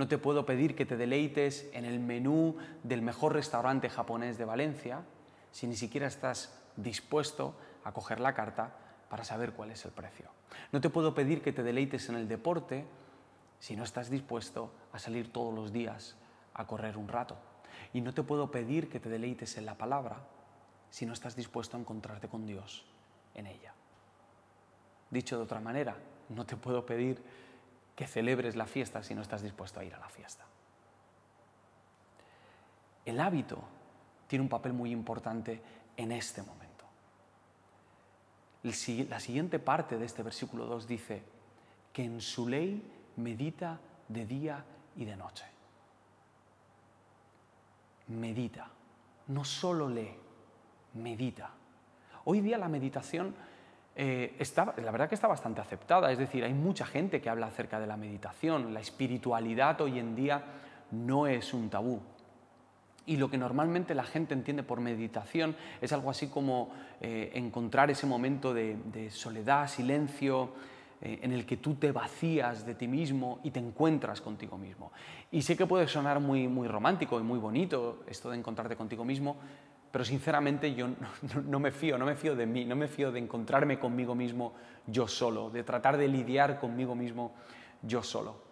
No 0.00 0.08
te 0.08 0.16
puedo 0.16 0.46
pedir 0.46 0.74
que 0.74 0.86
te 0.86 0.96
deleites 0.96 1.68
en 1.74 1.84
el 1.84 2.00
menú 2.00 2.56
del 2.82 3.02
mejor 3.02 3.34
restaurante 3.34 3.90
japonés 3.90 4.38
de 4.38 4.46
Valencia 4.46 5.02
si 5.50 5.66
ni 5.66 5.76
siquiera 5.76 6.06
estás 6.06 6.58
dispuesto 6.76 7.54
a 7.84 7.92
coger 7.92 8.18
la 8.18 8.32
carta 8.32 8.72
para 9.10 9.24
saber 9.24 9.52
cuál 9.52 9.72
es 9.72 9.84
el 9.84 9.90
precio. 9.90 10.30
No 10.72 10.80
te 10.80 10.88
puedo 10.88 11.12
pedir 11.12 11.42
que 11.42 11.52
te 11.52 11.62
deleites 11.62 12.08
en 12.08 12.14
el 12.14 12.28
deporte 12.28 12.86
si 13.58 13.76
no 13.76 13.84
estás 13.84 14.08
dispuesto 14.08 14.72
a 14.90 14.98
salir 14.98 15.30
todos 15.30 15.54
los 15.54 15.70
días 15.70 16.16
a 16.54 16.66
correr 16.66 16.96
un 16.96 17.08
rato. 17.08 17.36
Y 17.92 18.00
no 18.00 18.14
te 18.14 18.22
puedo 18.22 18.50
pedir 18.50 18.88
que 18.88 19.00
te 19.00 19.10
deleites 19.10 19.58
en 19.58 19.66
la 19.66 19.74
palabra 19.74 20.16
si 20.88 21.04
no 21.04 21.12
estás 21.12 21.36
dispuesto 21.36 21.76
a 21.76 21.80
encontrarte 21.80 22.26
con 22.26 22.46
Dios 22.46 22.86
en 23.34 23.48
ella. 23.48 23.74
Dicho 25.10 25.36
de 25.36 25.42
otra 25.42 25.60
manera, 25.60 25.98
no 26.30 26.46
te 26.46 26.56
puedo 26.56 26.86
pedir 26.86 27.22
que 28.00 28.06
celebres 28.06 28.56
la 28.56 28.64
fiesta 28.64 29.02
si 29.02 29.14
no 29.14 29.20
estás 29.20 29.42
dispuesto 29.42 29.78
a 29.78 29.84
ir 29.84 29.94
a 29.94 29.98
la 29.98 30.08
fiesta. 30.08 30.42
El 33.04 33.20
hábito 33.20 33.58
tiene 34.26 34.42
un 34.42 34.48
papel 34.48 34.72
muy 34.72 34.90
importante 34.90 35.60
en 35.98 36.10
este 36.10 36.40
momento. 36.40 36.86
La 38.62 39.20
siguiente 39.20 39.58
parte 39.58 39.98
de 39.98 40.06
este 40.06 40.22
versículo 40.22 40.64
2 40.64 40.88
dice 40.88 41.22
que 41.92 42.02
en 42.02 42.22
su 42.22 42.48
ley 42.48 42.82
medita 43.16 43.78
de 44.08 44.24
día 44.24 44.64
y 44.96 45.04
de 45.04 45.16
noche. 45.16 45.44
Medita, 48.08 48.70
no 49.26 49.44
solo 49.44 49.90
lee, 49.90 50.16
medita. 50.94 51.50
Hoy 52.24 52.40
día 52.40 52.56
la 52.56 52.68
meditación 52.70 53.34
eh, 54.02 54.42
la 54.56 54.90
verdad 54.90 55.08
que 55.08 55.14
está 55.14 55.28
bastante 55.28 55.60
aceptada, 55.60 56.10
es 56.10 56.18
decir, 56.18 56.42
hay 56.42 56.54
mucha 56.54 56.86
gente 56.86 57.20
que 57.20 57.28
habla 57.28 57.48
acerca 57.48 57.78
de 57.78 57.86
la 57.86 57.96
meditación, 57.96 58.72
la 58.72 58.80
espiritualidad 58.80 59.80
hoy 59.82 59.98
en 59.98 60.16
día 60.16 60.42
no 60.90 61.26
es 61.26 61.52
un 61.52 61.68
tabú. 61.68 62.00
Y 63.04 63.16
lo 63.16 63.28
que 63.28 63.36
normalmente 63.36 63.94
la 63.94 64.04
gente 64.04 64.34
entiende 64.34 64.62
por 64.62 64.80
meditación 64.80 65.54
es 65.80 65.92
algo 65.92 66.10
así 66.10 66.28
como 66.28 66.70
eh, 67.00 67.32
encontrar 67.34 67.90
ese 67.90 68.06
momento 68.06 68.54
de 68.54 69.10
soledad, 69.10 69.68
silencio, 69.68 70.50
eh, 71.02 71.20
en 71.22 71.32
el 71.32 71.46
que 71.46 71.56
tú 71.56 71.76
te 71.76 71.92
vacías 71.92 72.66
de 72.66 72.74
ti 72.74 72.86
mismo 72.86 73.40
y 73.42 73.50
te 73.50 73.58
encuentras 73.58 74.20
contigo 74.20 74.58
mismo. 74.58 74.92
Y 75.30 75.40
sé 75.40 75.56
que 75.56 75.64
puede 75.64 75.88
sonar 75.88 76.20
muy, 76.20 76.46
muy 76.46 76.68
romántico 76.68 77.18
y 77.18 77.22
muy 77.22 77.38
bonito 77.38 78.04
esto 78.06 78.28
de 78.28 78.36
encontrarte 78.36 78.76
contigo 78.76 79.02
mismo, 79.02 79.36
pero 79.90 80.04
sinceramente 80.04 80.74
yo 80.74 80.88
no, 81.46 81.58
me 81.58 81.72
fío, 81.72 81.98
no 81.98 82.06
me 82.06 82.14
fío 82.14 82.36
de 82.36 82.46
mí, 82.46 82.64
no 82.64 82.76
me 82.76 82.88
fío 82.88 83.10
de 83.12 83.18
encontrarme 83.18 83.78
conmigo 83.78 84.14
mismo 84.14 84.54
yo 84.86 85.08
solo, 85.08 85.50
de 85.50 85.64
tratar 85.64 85.96
de 85.96 86.08
lidiar 86.08 86.60
conmigo 86.60 86.94
mismo 86.94 87.34
yo 87.82 88.02
solo. 88.02 88.50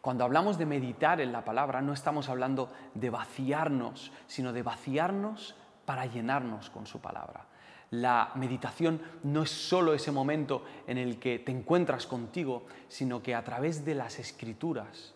Cuando 0.00 0.24
hablamos 0.24 0.56
de 0.56 0.66
meditar 0.66 1.20
en 1.20 1.32
la 1.32 1.44
palabra, 1.44 1.82
no 1.82 1.92
estamos 1.92 2.28
hablando 2.28 2.70
de 2.94 3.10
vaciarnos, 3.10 4.12
sino 4.26 4.52
de 4.52 4.62
vaciarnos 4.62 5.56
para 5.84 6.06
llenarnos 6.06 6.70
con 6.70 6.86
su 6.86 7.00
palabra. 7.00 7.46
La 7.90 8.30
meditación 8.36 9.00
no 9.24 9.42
es 9.42 9.50
solo 9.50 9.94
ese 9.94 10.12
momento 10.12 10.64
en 10.86 10.98
el 10.98 11.18
que 11.18 11.38
te 11.38 11.52
encuentras 11.52 12.06
contigo, 12.06 12.66
sino 12.88 13.22
que 13.22 13.34
a 13.34 13.44
través 13.44 13.84
de 13.84 13.94
las 13.94 14.18
escrituras 14.18 15.14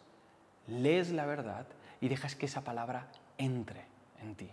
lees 0.66 1.10
la 1.10 1.26
verdad 1.26 1.66
y 2.00 2.08
dejas 2.08 2.34
que 2.34 2.46
esa 2.46 2.62
palabra 2.62 3.08
entre 3.38 3.86
en 4.20 4.34
ti. 4.34 4.50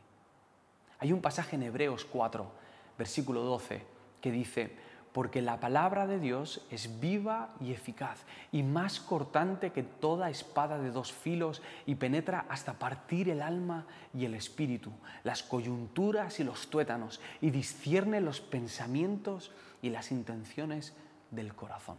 Hay 0.99 1.13
un 1.13 1.21
pasaje 1.21 1.55
en 1.55 1.63
Hebreos 1.63 2.05
4, 2.05 2.49
versículo 2.97 3.41
12, 3.41 3.83
que 4.21 4.31
dice, 4.31 4.75
porque 5.17 5.41
la 5.41 5.59
palabra 5.59 6.05
de 6.05 6.19
Dios 6.19 6.65
es 6.69 6.99
viva 6.99 7.49
y 7.59 7.71
eficaz 7.71 8.19
y 8.51 8.61
más 8.61 8.99
cortante 8.99 9.71
que 9.71 9.81
toda 9.81 10.29
espada 10.29 10.77
de 10.77 10.91
dos 10.91 11.11
filos 11.11 11.61
y 11.85 11.95
penetra 11.95 12.45
hasta 12.49 12.73
partir 12.73 13.29
el 13.29 13.41
alma 13.41 13.87
y 14.13 14.25
el 14.25 14.35
espíritu, 14.35 14.91
las 15.23 15.41
coyunturas 15.41 16.39
y 16.39 16.43
los 16.43 16.69
tuétanos 16.69 17.19
y 17.41 17.49
discierne 17.49 18.21
los 18.21 18.41
pensamientos 18.41 19.51
y 19.81 19.89
las 19.89 20.11
intenciones 20.11 20.93
del 21.31 21.55
corazón. 21.55 21.97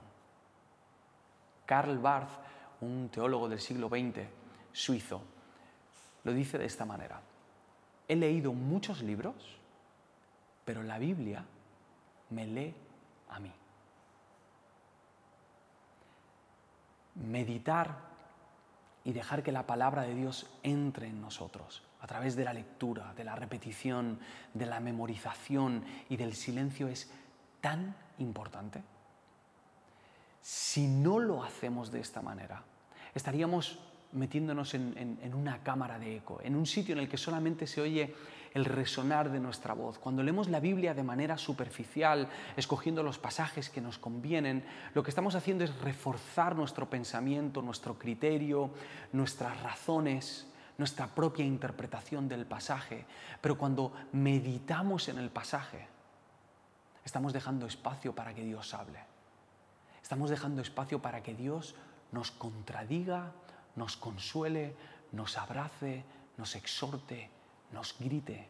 Karl 1.67 1.99
Barth, 1.99 2.31
un 2.81 3.09
teólogo 3.13 3.49
del 3.49 3.61
siglo 3.61 3.89
XX, 3.89 4.29
suizo, 4.73 5.23
lo 6.23 6.33
dice 6.33 6.57
de 6.57 6.67
esta 6.67 6.85
manera. 6.85 7.21
He 8.09 8.17
leído 8.17 8.53
muchos 8.53 9.03
libros, 9.03 9.35
pero 10.65 10.83
la 10.83 10.99
Biblia 10.99 11.45
me 12.31 12.47
lee 12.47 12.75
a 13.29 13.39
mí. 13.39 13.53
Meditar 17.15 18.09
y 19.05 19.13
dejar 19.13 19.43
que 19.43 19.53
la 19.53 19.67
palabra 19.67 20.03
de 20.03 20.15
Dios 20.15 20.47
entre 20.63 21.09
en 21.09 21.21
nosotros 21.21 21.83
a 22.01 22.07
través 22.07 22.37
de 22.37 22.45
la 22.45 22.53
lectura, 22.53 23.13
de 23.15 23.25
la 23.25 23.35
repetición, 23.35 24.21
de 24.55 24.67
la 24.67 24.81
memorización 24.81 25.85
y 26.09 26.17
del 26.17 26.35
silencio 26.35 26.89
es 26.89 27.11
tan 27.61 27.95
importante. 28.19 28.83
Si 30.41 30.87
no 30.87 31.19
lo 31.19 31.43
hacemos 31.43 31.91
de 31.91 32.01
esta 32.01 32.23
manera, 32.23 32.63
estaríamos 33.15 33.79
metiéndonos 34.13 34.75
en, 34.75 35.35
una 35.35 35.63
cámara 35.63 35.99
de 35.99 36.17
eco, 36.17 36.41
en 36.43 36.57
un 36.57 36.67
sitio 36.67 36.95
en 36.95 37.01
el 37.01 37.09
que 37.09 37.19
solamente 37.19 37.67
se 37.67 37.81
oye 37.81 38.15
el 38.55 38.65
resonar 38.65 39.31
de 39.31 39.41
nuestra 39.41 39.75
voz. 39.75 39.99
Cuando 39.99 40.23
leemos 40.23 40.49
la 40.49 40.61
Biblia 40.61 40.95
de 40.95 41.03
manera 41.03 41.37
superficial, 41.37 42.29
escogiendo 42.57 43.03
los 43.03 43.19
pasajes 43.19 43.69
que 43.69 43.81
nos 43.81 43.99
convienen, 43.99 44.65
lo 44.95 45.03
que 45.03 45.11
estamos 45.11 45.35
haciendo 45.35 45.65
es 45.65 45.77
reforzar 45.81 46.57
nuestro 46.57 46.89
pensamiento, 46.89 47.61
nuestro 47.61 47.99
criterio, 47.99 48.71
nuestras 49.13 49.63
razones, 49.63 50.47
nuestra 50.79 51.09
propia 51.09 51.45
interpretación 51.45 52.29
del 52.29 52.47
pasaje. 52.47 53.05
Pero 53.41 53.59
cuando 53.59 53.93
meditamos 54.13 55.09
en 55.09 55.19
el 55.19 55.29
pasaje, 55.29 55.87
estamos 57.05 57.33
dejando 57.33 57.67
espacio 57.67 58.15
para 58.15 58.35
que 58.35 58.45
Dios 58.45 58.73
hable. 58.73 59.01
Estamos 60.03 60.31
dejando 60.31 60.63
espacio 60.63 61.03
para 61.03 61.23
que 61.23 61.35
Dios 61.35 61.75
nos 62.13 62.31
contradiga, 62.31 63.33
nos 63.79 63.97
consuele, 63.97 64.75
nos 65.13 65.39
abrace, 65.39 66.05
nos 66.37 66.55
exhorte, 66.57 67.31
nos 67.73 67.97
grite. 67.99 68.49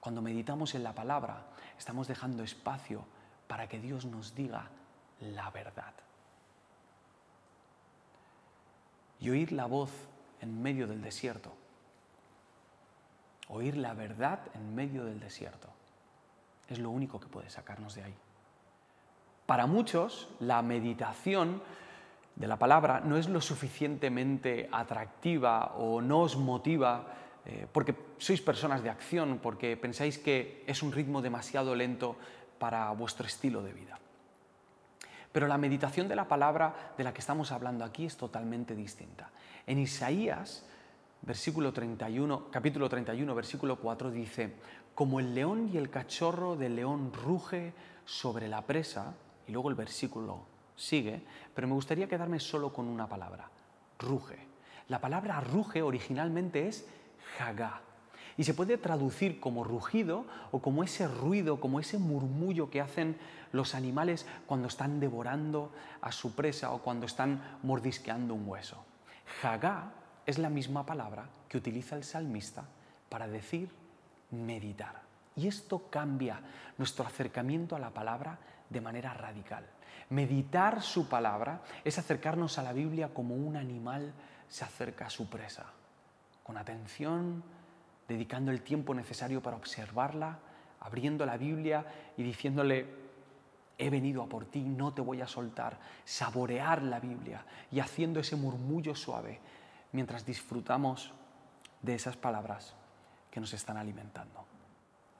Cuando 0.00 0.20
meditamos 0.20 0.74
en 0.74 0.82
la 0.82 0.94
palabra, 0.94 1.46
estamos 1.78 2.08
dejando 2.08 2.42
espacio 2.42 3.04
para 3.46 3.68
que 3.68 3.80
Dios 3.80 4.04
nos 4.04 4.34
diga 4.34 4.68
la 5.20 5.50
verdad. 5.50 5.94
Y 9.20 9.30
oír 9.30 9.52
la 9.52 9.66
voz 9.66 9.90
en 10.40 10.62
medio 10.62 10.86
del 10.86 11.02
desierto. 11.02 11.52
Oír 13.48 13.76
la 13.76 13.94
verdad 13.94 14.40
en 14.54 14.74
medio 14.74 15.04
del 15.04 15.18
desierto. 15.18 15.68
Es 16.68 16.78
lo 16.78 16.90
único 16.90 17.18
que 17.18 17.26
puede 17.26 17.48
sacarnos 17.48 17.94
de 17.94 18.04
ahí. 18.04 18.14
Para 19.46 19.66
muchos, 19.66 20.28
la 20.40 20.60
meditación 20.60 21.62
de 22.38 22.46
la 22.46 22.56
palabra 22.56 23.00
no 23.00 23.16
es 23.16 23.28
lo 23.28 23.40
suficientemente 23.40 24.68
atractiva 24.70 25.74
o 25.76 26.00
no 26.00 26.20
os 26.20 26.36
motiva 26.36 27.18
eh, 27.44 27.66
porque 27.72 27.96
sois 28.18 28.38
personas 28.38 28.84
de 28.84 28.90
acción, 28.90 29.40
porque 29.42 29.74
pensáis 29.74 30.22
que 30.22 30.62
es 30.68 30.84
un 30.84 30.92
ritmo 30.92 31.18
demasiado 31.18 31.74
lento 31.74 32.14
para 32.60 32.90
vuestro 32.92 33.26
estilo 33.26 33.62
de 33.62 33.72
vida. 33.72 33.98
Pero 35.32 35.48
la 35.48 35.58
meditación 35.58 36.06
de 36.06 36.14
la 36.14 36.28
palabra 36.28 36.94
de 36.96 37.04
la 37.04 37.12
que 37.12 37.20
estamos 37.20 37.50
hablando 37.50 37.84
aquí 37.84 38.06
es 38.06 38.16
totalmente 38.16 38.76
distinta. 38.76 39.30
En 39.66 39.78
Isaías, 39.78 40.64
versículo 41.22 41.72
31, 41.72 42.50
capítulo 42.52 42.88
31, 42.88 43.34
versículo 43.34 43.76
4 43.76 44.10
dice, 44.10 44.54
como 44.94 45.18
el 45.18 45.34
león 45.34 45.70
y 45.72 45.76
el 45.78 45.90
cachorro 45.90 46.54
del 46.54 46.76
león 46.76 47.12
ruge 47.12 47.72
sobre 48.04 48.46
la 48.46 48.62
presa, 48.62 49.14
y 49.46 49.52
luego 49.52 49.70
el 49.70 49.74
versículo 49.74 50.57
sigue, 50.78 51.20
pero 51.54 51.66
me 51.66 51.74
gustaría 51.74 52.08
quedarme 52.08 52.40
solo 52.40 52.72
con 52.72 52.86
una 52.86 53.08
palabra, 53.08 53.50
ruge. 53.98 54.38
La 54.86 55.00
palabra 55.00 55.40
ruge 55.40 55.82
originalmente 55.82 56.68
es 56.68 56.86
jagá 57.36 57.82
y 58.38 58.44
se 58.44 58.54
puede 58.54 58.78
traducir 58.78 59.40
como 59.40 59.64
rugido 59.64 60.24
o 60.52 60.62
como 60.62 60.84
ese 60.84 61.08
ruido, 61.08 61.60
como 61.60 61.80
ese 61.80 61.98
murmullo 61.98 62.70
que 62.70 62.80
hacen 62.80 63.18
los 63.52 63.74
animales 63.74 64.26
cuando 64.46 64.68
están 64.68 65.00
devorando 65.00 65.72
a 66.00 66.12
su 66.12 66.34
presa 66.34 66.70
o 66.70 66.78
cuando 66.80 67.04
están 67.04 67.58
mordisqueando 67.64 68.34
un 68.34 68.48
hueso. 68.48 68.84
Jagá 69.42 69.92
es 70.24 70.38
la 70.38 70.48
misma 70.48 70.86
palabra 70.86 71.28
que 71.48 71.58
utiliza 71.58 71.96
el 71.96 72.04
salmista 72.04 72.64
para 73.08 73.26
decir 73.26 73.70
meditar. 74.30 75.02
Y 75.34 75.48
esto 75.48 75.90
cambia 75.90 76.40
nuestro 76.78 77.04
acercamiento 77.04 77.74
a 77.74 77.80
la 77.80 77.90
palabra 77.90 78.38
de 78.70 78.80
manera 78.80 79.14
radical. 79.14 79.64
Meditar 80.10 80.82
su 80.82 81.08
palabra 81.08 81.62
es 81.84 81.98
acercarnos 81.98 82.58
a 82.58 82.62
la 82.62 82.72
Biblia 82.72 83.12
como 83.12 83.34
un 83.34 83.56
animal 83.56 84.12
se 84.48 84.64
acerca 84.64 85.06
a 85.06 85.10
su 85.10 85.28
presa, 85.28 85.66
con 86.42 86.56
atención, 86.56 87.44
dedicando 88.08 88.50
el 88.50 88.62
tiempo 88.62 88.94
necesario 88.94 89.42
para 89.42 89.56
observarla, 89.56 90.38
abriendo 90.80 91.26
la 91.26 91.36
Biblia 91.36 91.84
y 92.16 92.22
diciéndole, 92.22 92.86
he 93.76 93.90
venido 93.90 94.22
a 94.22 94.28
por 94.28 94.46
ti, 94.46 94.60
no 94.60 94.94
te 94.94 95.02
voy 95.02 95.20
a 95.20 95.28
soltar, 95.28 95.78
saborear 96.04 96.82
la 96.82 96.98
Biblia 96.98 97.44
y 97.70 97.80
haciendo 97.80 98.20
ese 98.20 98.34
murmullo 98.34 98.94
suave 98.94 99.40
mientras 99.92 100.24
disfrutamos 100.24 101.12
de 101.82 101.94
esas 101.94 102.16
palabras 102.16 102.74
que 103.30 103.40
nos 103.40 103.52
están 103.52 103.76
alimentando. 103.76 104.57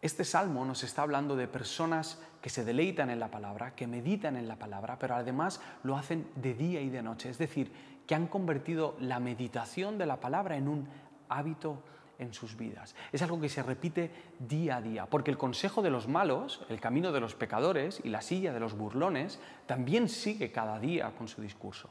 Este 0.01 0.25
salmo 0.25 0.65
nos 0.65 0.85
está 0.85 1.03
hablando 1.03 1.35
de 1.35 1.49
personas 1.49 2.21
que 2.41 2.51
se 2.51 2.65
deleitan 2.65 3.11
en 3.11 3.19
la 3.19 3.33
palabra, 3.33 3.75
que 3.75 3.89
meditan 3.89 4.37
en 4.37 4.47
la 4.47 4.57
palabra, 4.57 4.97
pero 4.99 5.17
además 5.17 5.61
lo 5.83 5.97
hacen 5.97 6.29
de 6.37 6.55
día 6.55 6.81
y 6.81 6.89
de 6.89 7.03
noche. 7.03 7.31
Es 7.31 7.39
decir, 7.39 7.73
que 8.07 8.15
han 8.15 8.29
convertido 8.29 8.97
la 9.01 9.19
meditación 9.19 9.99
de 9.99 10.07
la 10.07 10.21
palabra 10.21 10.57
en 10.57 10.69
un 10.69 10.89
hábito 11.29 11.83
en 12.19 12.33
sus 12.33 12.57
vidas. 12.57 12.95
Es 13.13 13.23
algo 13.23 13.41
que 13.41 13.49
se 13.49 13.63
repite 13.63 14.11
día 14.39 14.77
a 14.77 14.83
día, 14.83 15.07
porque 15.07 15.31
el 15.33 15.39
consejo 15.39 15.83
de 15.83 15.91
los 15.91 16.07
malos, 16.07 16.65
el 16.69 16.81
camino 16.81 17.11
de 17.11 17.21
los 17.21 17.35
pecadores 17.35 18.01
y 18.05 18.09
la 18.09 18.23
silla 18.23 18.53
de 18.53 18.61
los 18.61 18.77
burlones 18.77 19.41
también 19.67 20.09
sigue 20.09 20.53
cada 20.53 20.79
día 20.79 21.13
con 21.17 21.27
su 21.29 21.43
discurso. 21.43 21.91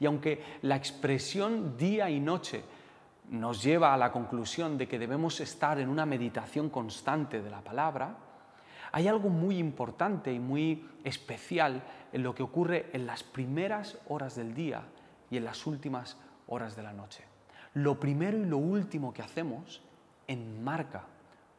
Y 0.00 0.06
aunque 0.06 0.42
la 0.62 0.76
expresión 0.76 1.76
día 1.76 2.10
y 2.10 2.20
noche 2.20 2.64
nos 3.30 3.62
lleva 3.62 3.92
a 3.92 3.96
la 3.96 4.12
conclusión 4.12 4.78
de 4.78 4.86
que 4.86 4.98
debemos 4.98 5.40
estar 5.40 5.78
en 5.78 5.88
una 5.88 6.06
meditación 6.06 6.70
constante 6.70 7.42
de 7.42 7.50
la 7.50 7.60
palabra, 7.60 8.16
hay 8.92 9.08
algo 9.08 9.28
muy 9.28 9.58
importante 9.58 10.32
y 10.32 10.38
muy 10.38 10.88
especial 11.04 11.82
en 12.12 12.22
lo 12.22 12.34
que 12.34 12.42
ocurre 12.42 12.90
en 12.92 13.06
las 13.06 13.22
primeras 13.22 13.98
horas 14.08 14.36
del 14.36 14.54
día 14.54 14.82
y 15.30 15.36
en 15.36 15.44
las 15.44 15.66
últimas 15.66 16.16
horas 16.46 16.76
de 16.76 16.82
la 16.82 16.92
noche. 16.92 17.24
Lo 17.74 17.98
primero 18.00 18.38
y 18.38 18.44
lo 18.44 18.58
último 18.58 19.12
que 19.12 19.22
hacemos 19.22 19.82
enmarca 20.26 21.04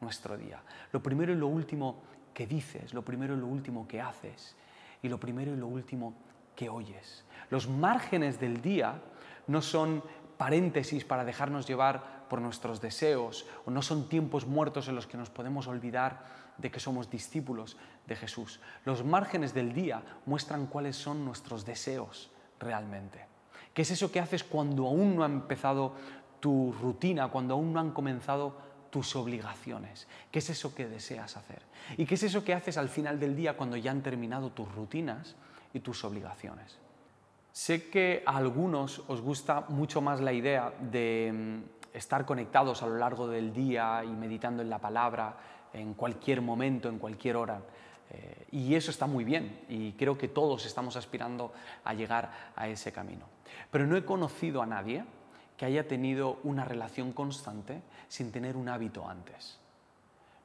nuestro 0.00 0.36
día. 0.36 0.60
Lo 0.92 1.02
primero 1.02 1.32
y 1.32 1.36
lo 1.36 1.48
último 1.48 2.02
que 2.34 2.46
dices, 2.46 2.94
lo 2.94 3.04
primero 3.04 3.34
y 3.34 3.38
lo 3.38 3.46
último 3.46 3.86
que 3.86 4.00
haces 4.00 4.56
y 5.02 5.08
lo 5.08 5.20
primero 5.20 5.52
y 5.52 5.56
lo 5.56 5.66
último 5.66 6.14
que 6.56 6.68
oyes. 6.68 7.24
Los 7.50 7.68
márgenes 7.68 8.40
del 8.40 8.60
día 8.60 9.00
no 9.46 9.62
son 9.62 10.02
paréntesis 10.38 11.04
para 11.04 11.24
dejarnos 11.24 11.66
llevar 11.66 12.26
por 12.30 12.40
nuestros 12.40 12.80
deseos, 12.80 13.44
o 13.66 13.70
no 13.70 13.82
son 13.82 14.08
tiempos 14.08 14.46
muertos 14.46 14.88
en 14.88 14.94
los 14.94 15.06
que 15.06 15.18
nos 15.18 15.30
podemos 15.30 15.66
olvidar 15.66 16.24
de 16.56 16.70
que 16.70 16.80
somos 16.80 17.10
discípulos 17.10 17.76
de 18.06 18.16
Jesús. 18.16 18.60
Los 18.84 19.04
márgenes 19.04 19.52
del 19.52 19.74
día 19.74 20.02
muestran 20.26 20.66
cuáles 20.66 20.96
son 20.96 21.24
nuestros 21.24 21.66
deseos 21.66 22.30
realmente. 22.60 23.26
¿Qué 23.74 23.82
es 23.82 23.90
eso 23.90 24.10
que 24.10 24.20
haces 24.20 24.44
cuando 24.44 24.86
aún 24.86 25.16
no 25.16 25.22
ha 25.22 25.26
empezado 25.26 25.94
tu 26.40 26.72
rutina, 26.72 27.28
cuando 27.28 27.54
aún 27.54 27.72
no 27.72 27.80
han 27.80 27.90
comenzado 27.90 28.56
tus 28.90 29.16
obligaciones? 29.16 30.06
¿Qué 30.30 30.38
es 30.38 30.50
eso 30.50 30.74
que 30.74 30.88
deseas 30.88 31.36
hacer? 31.36 31.62
¿Y 31.96 32.06
qué 32.06 32.14
es 32.14 32.22
eso 32.22 32.44
que 32.44 32.54
haces 32.54 32.78
al 32.78 32.88
final 32.88 33.18
del 33.18 33.36
día 33.36 33.56
cuando 33.56 33.76
ya 33.76 33.90
han 33.90 34.02
terminado 34.02 34.50
tus 34.50 34.70
rutinas 34.72 35.36
y 35.72 35.80
tus 35.80 36.04
obligaciones? 36.04 36.78
Sé 37.58 37.90
que 37.90 38.22
a 38.24 38.36
algunos 38.36 39.02
os 39.08 39.20
gusta 39.20 39.66
mucho 39.68 40.00
más 40.00 40.20
la 40.20 40.32
idea 40.32 40.72
de 40.78 41.32
mm, 41.34 41.96
estar 41.96 42.24
conectados 42.24 42.84
a 42.84 42.86
lo 42.86 42.96
largo 42.98 43.26
del 43.26 43.52
día 43.52 44.04
y 44.04 44.14
meditando 44.14 44.62
en 44.62 44.70
la 44.70 44.78
palabra 44.78 45.34
en 45.72 45.94
cualquier 45.94 46.40
momento, 46.40 46.88
en 46.88 47.00
cualquier 47.00 47.34
hora. 47.34 47.60
Eh, 48.10 48.46
y 48.52 48.76
eso 48.76 48.92
está 48.92 49.08
muy 49.08 49.24
bien 49.24 49.64
y 49.68 49.90
creo 49.94 50.16
que 50.16 50.28
todos 50.28 50.66
estamos 50.66 50.94
aspirando 50.94 51.52
a 51.82 51.94
llegar 51.94 52.30
a 52.54 52.68
ese 52.68 52.92
camino. 52.92 53.26
Pero 53.72 53.88
no 53.88 53.96
he 53.96 54.04
conocido 54.04 54.62
a 54.62 54.66
nadie 54.66 55.04
que 55.56 55.66
haya 55.66 55.88
tenido 55.88 56.38
una 56.44 56.64
relación 56.64 57.10
constante 57.12 57.82
sin 58.06 58.30
tener 58.30 58.56
un 58.56 58.68
hábito 58.68 59.08
antes. 59.08 59.58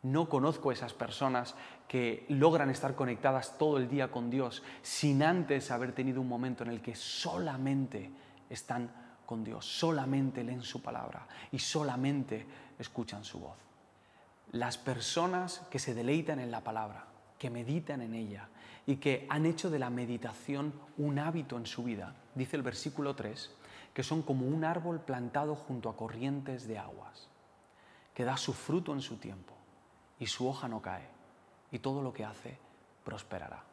No 0.04 0.28
conozco 0.28 0.74
esas 0.74 0.94
personas 0.94 1.56
que 1.88 2.26
logran 2.28 2.70
estar 2.70 2.94
conectadas 2.94 3.58
todo 3.58 3.78
el 3.78 3.88
día 3.88 4.12
con 4.12 4.30
Dios 4.30 4.62
sin 4.82 5.24
antes 5.24 5.72
haber 5.72 5.94
tenido 5.94 6.20
un 6.20 6.28
momento 6.28 6.64
en 6.64 6.72
el 6.72 6.82
que 6.82 6.94
solamente 6.94 8.12
están 8.50 8.92
con 9.26 9.46
Dios, 9.46 9.66
solamente 9.66 10.44
leen 10.44 10.62
su 10.62 10.82
palabra 10.82 11.26
y 11.54 11.60
solamente 11.60 12.46
escuchan 12.78 13.24
su 13.24 13.40
voz. 13.40 13.56
Las 14.52 14.78
personas 14.78 15.66
que 15.72 15.80
se 15.80 15.94
deleitan 15.94 16.40
en 16.40 16.52
la 16.52 16.60
palabra, 16.60 17.06
que 17.40 17.50
meditan 17.50 18.02
en 18.02 18.14
ella 18.14 18.50
y 18.86 18.98
que 18.98 19.26
han 19.30 19.46
hecho 19.46 19.70
de 19.70 19.80
la 19.80 19.90
meditación 19.90 20.74
un 20.98 21.18
hábito 21.18 21.56
en 21.56 21.66
su 21.66 21.82
vida, 21.82 22.14
dice 22.36 22.58
el 22.58 22.62
versículo 22.62 23.16
3, 23.16 23.52
que 23.94 24.04
son 24.04 24.22
como 24.22 24.48
un 24.48 24.66
árbol 24.66 25.00
plantado 25.00 25.56
junto 25.56 25.90
a 25.90 25.96
corrientes 25.96 26.68
de 26.68 26.78
aguas, 26.78 27.30
que 28.14 28.26
da 28.26 28.36
su 28.36 28.52
fruto 28.52 28.92
en 28.92 29.02
su 29.02 29.16
tiempo 29.16 29.53
y 30.20 30.28
su 30.28 30.48
hoja 30.48 30.68
no 30.68 30.82
cae 30.82 31.08
y 31.72 31.80
todo 31.80 32.02
lo 32.02 32.14
que 32.14 32.26
hace 32.26 32.58
prosperará. 33.04 33.64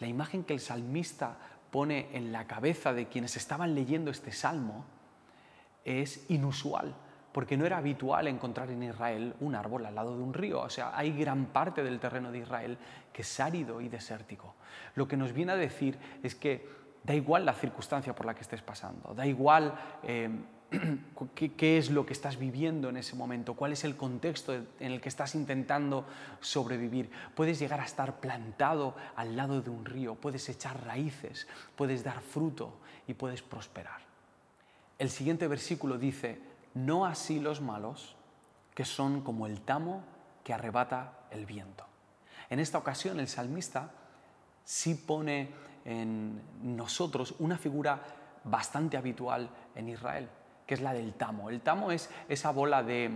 La 0.00 0.06
imagen 0.06 0.44
que 0.44 0.54
el 0.54 0.60
salmista 0.60 1.36
pone 1.70 2.08
en 2.12 2.32
la 2.32 2.46
cabeza 2.46 2.92
de 2.92 3.08
quienes 3.08 3.36
estaban 3.36 3.74
leyendo 3.74 4.10
este 4.10 4.32
salmo 4.32 4.84
es 5.84 6.28
inusual, 6.30 6.94
porque 7.32 7.56
no 7.56 7.66
era 7.66 7.78
habitual 7.78 8.28
encontrar 8.28 8.70
en 8.70 8.82
Israel 8.82 9.34
un 9.40 9.54
árbol 9.54 9.86
al 9.86 9.94
lado 9.94 10.16
de 10.16 10.22
un 10.22 10.34
río. 10.34 10.60
O 10.60 10.70
sea, 10.70 10.96
hay 10.96 11.12
gran 11.16 11.46
parte 11.46 11.82
del 11.82 12.00
terreno 12.00 12.30
de 12.30 12.38
Israel 12.38 12.78
que 13.12 13.22
es 13.22 13.40
árido 13.40 13.80
y 13.80 13.88
desértico. 13.88 14.54
Lo 14.94 15.08
que 15.08 15.16
nos 15.16 15.32
viene 15.32 15.52
a 15.52 15.56
decir 15.56 15.98
es 16.22 16.34
que 16.34 16.68
da 17.02 17.14
igual 17.14 17.44
la 17.44 17.52
circunstancia 17.52 18.14
por 18.14 18.26
la 18.26 18.34
que 18.34 18.40
estés 18.40 18.62
pasando, 18.62 19.14
da 19.14 19.26
igual 19.26 19.74
eh, 20.02 20.30
qué, 21.34 21.78
es 21.78 21.90
lo 21.90 22.06
que 22.06 22.12
estás 22.12 22.38
viviendo 22.38 22.88
en 22.88 22.96
ese 22.96 23.16
momento, 23.16 23.54
cuál 23.54 23.72
es 23.72 23.84
el 23.84 23.96
contexto 23.96 24.54
en 24.54 24.66
el 24.80 25.00
que 25.00 25.08
estás 25.08 25.34
intentando 25.34 26.06
sobrevivir. 26.40 27.10
Puedes 27.34 27.58
llegar 27.58 27.80
a 27.80 27.84
estar 27.84 28.20
plantado 28.20 28.96
al 29.16 29.36
lado 29.36 29.62
de 29.62 29.70
un 29.70 29.84
río, 29.84 30.14
puedes 30.14 30.48
echar 30.48 30.84
raíces, 30.84 31.46
puedes 31.76 32.04
dar 32.04 32.20
fruto 32.20 32.78
y 33.06 33.14
puedes 33.14 33.42
prosperar. 33.42 34.00
El 34.98 35.10
siguiente 35.10 35.48
versículo 35.48 35.98
dice, 35.98 36.40
no 36.74 37.06
así 37.06 37.40
los 37.40 37.60
malos, 37.60 38.16
que 38.74 38.84
son 38.84 39.22
como 39.22 39.46
el 39.46 39.60
tamo 39.60 40.04
que 40.42 40.52
arrebata 40.52 41.12
el 41.30 41.46
viento. 41.46 41.84
En 42.50 42.60
esta 42.60 42.78
ocasión 42.78 43.20
el 43.20 43.28
salmista 43.28 43.90
sí 44.64 44.94
pone 44.94 45.50
en 45.84 46.40
nosotros 46.62 47.34
una 47.38 47.58
figura 47.58 48.02
bastante 48.44 48.96
habitual 48.96 49.48
en 49.74 49.88
Israel, 49.88 50.28
que 50.66 50.74
es 50.74 50.80
la 50.80 50.92
del 50.92 51.14
tamo. 51.14 51.50
El 51.50 51.60
tamo 51.60 51.90
es 51.90 52.10
esa 52.28 52.50
bola 52.50 52.82
de, 52.82 53.10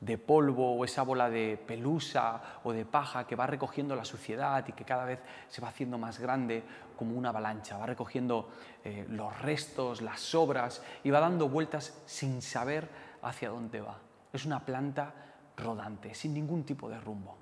de 0.00 0.16
polvo 0.18 0.76
o 0.76 0.84
esa 0.84 1.02
bola 1.02 1.28
de 1.28 1.58
pelusa 1.58 2.40
o 2.64 2.72
de 2.72 2.86
paja 2.86 3.26
que 3.26 3.36
va 3.36 3.46
recogiendo 3.46 3.94
la 3.94 4.04
suciedad 4.04 4.66
y 4.66 4.72
que 4.72 4.84
cada 4.84 5.04
vez 5.04 5.20
se 5.48 5.60
va 5.60 5.68
haciendo 5.68 5.98
más 5.98 6.18
grande 6.18 6.62
como 6.96 7.16
una 7.16 7.28
avalancha, 7.28 7.76
va 7.76 7.86
recogiendo 7.86 8.48
eh, 8.84 9.06
los 9.08 9.38
restos, 9.40 10.00
las 10.00 10.20
sobras 10.20 10.82
y 11.04 11.10
va 11.10 11.20
dando 11.20 11.48
vueltas 11.48 12.02
sin 12.06 12.40
saber 12.40 12.88
hacia 13.22 13.50
dónde 13.50 13.80
va. 13.80 13.98
Es 14.32 14.46
una 14.46 14.64
planta 14.64 15.12
rodante, 15.56 16.14
sin 16.14 16.32
ningún 16.32 16.64
tipo 16.64 16.88
de 16.88 16.98
rumbo. 16.98 17.36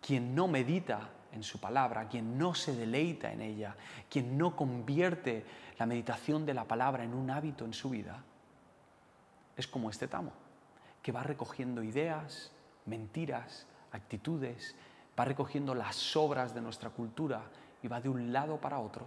Quien 0.00 0.34
no 0.34 0.48
medita 0.48 1.08
en 1.34 1.42
su 1.42 1.58
palabra, 1.58 2.08
quien 2.08 2.38
no 2.38 2.54
se 2.54 2.74
deleita 2.74 3.32
en 3.32 3.42
ella, 3.42 3.76
quien 4.08 4.38
no 4.38 4.54
convierte 4.54 5.44
la 5.78 5.86
meditación 5.86 6.46
de 6.46 6.54
la 6.54 6.64
palabra 6.64 7.04
en 7.04 7.12
un 7.12 7.30
hábito 7.30 7.64
en 7.64 7.74
su 7.74 7.90
vida, 7.90 8.22
es 9.56 9.66
como 9.66 9.90
este 9.90 10.08
tamo 10.08 10.32
que 11.02 11.12
va 11.12 11.22
recogiendo 11.22 11.82
ideas, 11.82 12.50
mentiras, 12.86 13.66
actitudes, 13.92 14.74
va 15.18 15.24
recogiendo 15.24 15.74
las 15.74 15.96
sobras 15.96 16.54
de 16.54 16.60
nuestra 16.60 16.90
cultura 16.90 17.42
y 17.82 17.88
va 17.88 18.00
de 18.00 18.08
un 18.08 18.32
lado 18.32 18.58
para 18.60 18.78
otro 18.78 19.06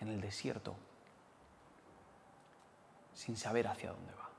en 0.00 0.08
el 0.08 0.20
desierto 0.20 0.76
sin 3.14 3.36
saber 3.36 3.66
hacia 3.66 3.90
dónde 3.90 4.12
va. 4.14 4.30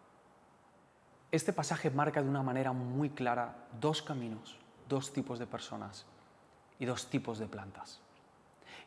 Este 1.32 1.54
pasaje 1.54 1.90
marca 1.90 2.22
de 2.22 2.30
una 2.30 2.42
manera 2.42 2.74
muy 2.74 3.10
clara 3.10 3.68
dos 3.80 4.02
caminos, 4.02 4.58
dos 4.88 5.12
tipos 5.14 5.40
de 5.40 5.48
personas 5.48 6.06
y 6.80 6.86
dos 6.86 7.10
tipos 7.10 7.40
de 7.40 7.48
plantas. 7.48 8.00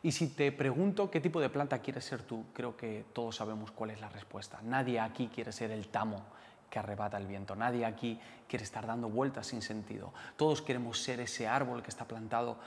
Y 0.03 0.11
si 0.11 0.27
te 0.27 0.51
pregunto 0.51 1.09
qué 1.09 1.19
tipo 1.19 1.41
de 1.41 1.49
planta 1.49 1.79
quieres 1.79 2.05
ser 2.05 2.21
tú, 2.21 2.45
creo 2.53 2.77
que 2.77 3.05
todos 3.13 3.35
sabemos 3.35 3.71
cuál 3.71 3.91
es 3.91 3.99
la 3.99 4.09
respuesta. 4.09 4.59
Nadie 4.63 4.99
aquí 4.99 5.27
quiere 5.33 5.51
ser 5.51 5.71
el 5.71 5.87
tamo 5.87 6.23
que 6.69 6.79
arrebata 6.79 7.17
el 7.17 7.25
viento. 7.25 7.55
Nadie 7.55 7.85
aquí 7.85 8.19
quiere 8.47 8.63
estar 8.63 8.85
dando 8.85 9.09
vueltas 9.09 9.47
sin 9.47 9.61
sentido. 9.61 10.13
Todos 10.35 10.61
queremos 10.61 11.01
ser 11.01 11.19
ese 11.19 11.47
árbol 11.47 11.81
que 11.81 11.89
está 11.89 12.05
plantado 12.05 12.57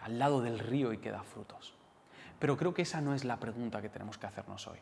al 0.00 0.18
lado 0.18 0.40
del 0.42 0.58
río 0.58 0.92
y 0.92 0.98
que 0.98 1.10
da 1.10 1.22
frutos. 1.22 1.74
Pero 2.38 2.56
creo 2.56 2.74
que 2.74 2.82
esa 2.82 3.00
no 3.00 3.14
es 3.14 3.24
la 3.24 3.38
pregunta 3.38 3.80
que 3.80 3.88
tenemos 3.88 4.18
que 4.18 4.26
hacernos 4.26 4.66
hoy. 4.66 4.78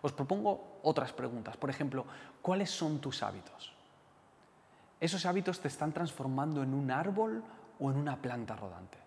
Os 0.00 0.12
propongo 0.12 0.78
otras 0.82 1.12
preguntas. 1.12 1.56
Por 1.56 1.70
ejemplo, 1.70 2.04
¿cuáles 2.40 2.70
son 2.70 3.00
tus 3.00 3.22
hábitos? 3.22 3.72
¿Esos 5.00 5.26
hábitos 5.26 5.60
te 5.60 5.68
están 5.68 5.92
transformando 5.92 6.62
en 6.62 6.72
un 6.72 6.90
árbol 6.90 7.42
o 7.80 7.90
en 7.90 7.96
una 7.96 8.16
planta 8.16 8.54
rodante? 8.54 9.03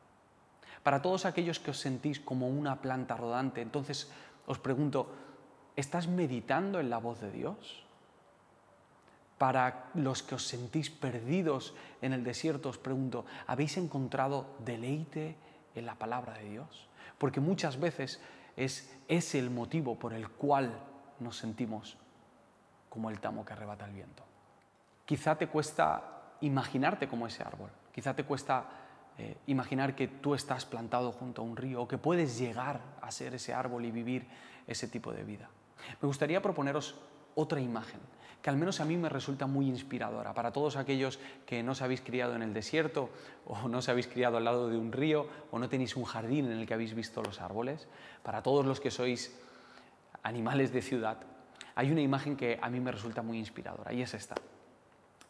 Para 0.84 1.02
todos 1.02 1.26
aquellos 1.26 1.60
que 1.60 1.72
os 1.72 1.80
sentís 1.80 2.20
como 2.20 2.48
una 2.48 2.82
planta 2.82 3.18
rodante, 3.18 3.62
entonces 3.62 4.12
os 4.46 4.60
pregunto, 4.60 5.12
¿estás 5.76 6.08
meditando 6.08 6.80
en 6.80 6.90
la 6.90 6.98
voz 6.98 7.20
de 7.20 7.32
Dios? 7.32 7.84
Para 9.38 9.90
los 9.94 10.24
que 10.24 10.36
os 10.36 10.48
sentís 10.48 10.90
perdidos 10.90 11.76
en 12.02 12.14
el 12.14 12.24
desierto, 12.24 12.70
os 12.70 12.78
pregunto, 12.78 13.26
¿habéis 13.46 13.78
encontrado 13.78 14.58
deleite 14.66 15.36
en 15.76 15.86
la 15.86 15.96
palabra 15.96 16.34
de 16.34 16.50
Dios? 16.50 16.90
Porque 17.18 17.40
muchas 17.40 17.80
veces 17.80 18.22
es 18.56 18.90
ese 19.08 19.38
el 19.40 19.52
motivo 19.52 19.96
por 19.96 20.14
el 20.14 20.30
cual 20.30 20.74
nos 21.20 21.38
sentimos 21.38 21.98
como 22.90 23.10
el 23.10 23.20
tamo 23.20 23.46
que 23.46 23.54
arrebata 23.54 23.86
el 23.86 23.94
viento. 23.94 24.24
Quizá 25.06 25.38
te 25.38 25.48
cuesta 25.48 26.36
imaginarte 26.42 27.08
como 27.08 27.28
ese 27.28 27.44
árbol, 27.44 27.70
quizá 27.94 28.16
te 28.16 28.24
cuesta 28.24 28.66
eh, 29.18 29.38
imaginar 29.48 29.96
que 29.96 30.08
tú 30.08 30.36
estás 30.36 30.66
plantado 30.66 31.12
junto 31.12 31.42
a 31.42 31.46
un 31.46 31.58
río 31.58 31.82
o 31.82 31.88
que 31.88 31.98
puedes 31.98 32.38
llegar 32.38 32.82
a 33.02 33.12
ser 33.12 33.34
ese 33.34 33.54
árbol 33.54 33.86
y 33.86 33.92
vivir 33.92 34.28
ese 34.68 34.88
tipo 34.88 35.14
de 35.14 35.24
vida. 35.24 35.50
Me 36.02 36.08
gustaría 36.08 36.42
proponeros 36.42 36.96
otra 37.36 37.60
imagen 37.60 38.00
que 38.42 38.50
al 38.50 38.58
menos 38.58 38.80
a 38.80 38.86
mí 38.86 38.98
me 38.98 39.10
resulta 39.10 39.48
muy 39.48 39.68
inspiradora. 39.68 40.34
Para 40.34 40.52
todos 40.54 40.78
aquellos 40.78 41.20
que 41.46 41.64
no 41.64 41.72
os 41.72 41.82
habéis 41.82 42.02
criado 42.02 42.36
en 42.36 42.42
el 42.42 42.54
desierto 42.54 43.10
o 43.46 43.68
no 43.68 43.80
os 43.80 43.90
habéis 43.90 44.08
criado 44.08 44.38
al 44.38 44.46
lado 44.46 44.70
de 44.70 44.78
un 44.78 44.92
río 44.92 45.28
o 45.52 45.60
no 45.60 45.70
tenéis 45.70 45.96
un 45.96 46.06
jardín 46.06 46.46
en 46.46 46.60
el 46.60 46.68
que 46.68 46.74
habéis 46.74 46.94
visto 46.94 47.22
los 47.24 47.42
árboles, 47.42 47.88
para 48.24 48.44
todos 48.44 48.66
los 48.66 48.80
que 48.80 48.92
sois 48.92 49.36
animales 50.24 50.72
de 50.72 50.82
ciudad, 50.82 51.18
hay 51.76 51.92
una 51.92 52.02
imagen 52.02 52.36
que 52.36 52.60
a 52.62 52.70
mí 52.70 52.80
me 52.80 52.92
resulta 52.92 53.22
muy 53.22 53.38
inspiradora 53.38 53.94
y 53.94 54.02
es 54.02 54.14
esta. 54.14 54.36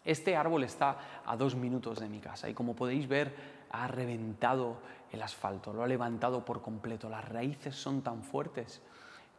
Este 0.08 0.38
árbol 0.38 0.64
está 0.64 0.98
a 1.26 1.36
dos 1.36 1.56
minutos 1.56 2.00
de 2.00 2.08
mi 2.08 2.22
casa 2.22 2.48
y 2.48 2.54
como 2.54 2.78
podéis 2.78 3.10
ver 3.10 3.36
ha 3.72 3.90
reventado 3.90 4.78
el 5.12 5.22
asfalto, 5.22 5.74
lo 5.74 5.84
ha 5.84 5.88
levantado 5.88 6.46
por 6.46 6.62
completo. 6.62 7.10
Las 7.10 7.28
raíces 7.28 7.76
son 7.76 8.02
tan 8.02 8.24
fuertes 8.24 8.82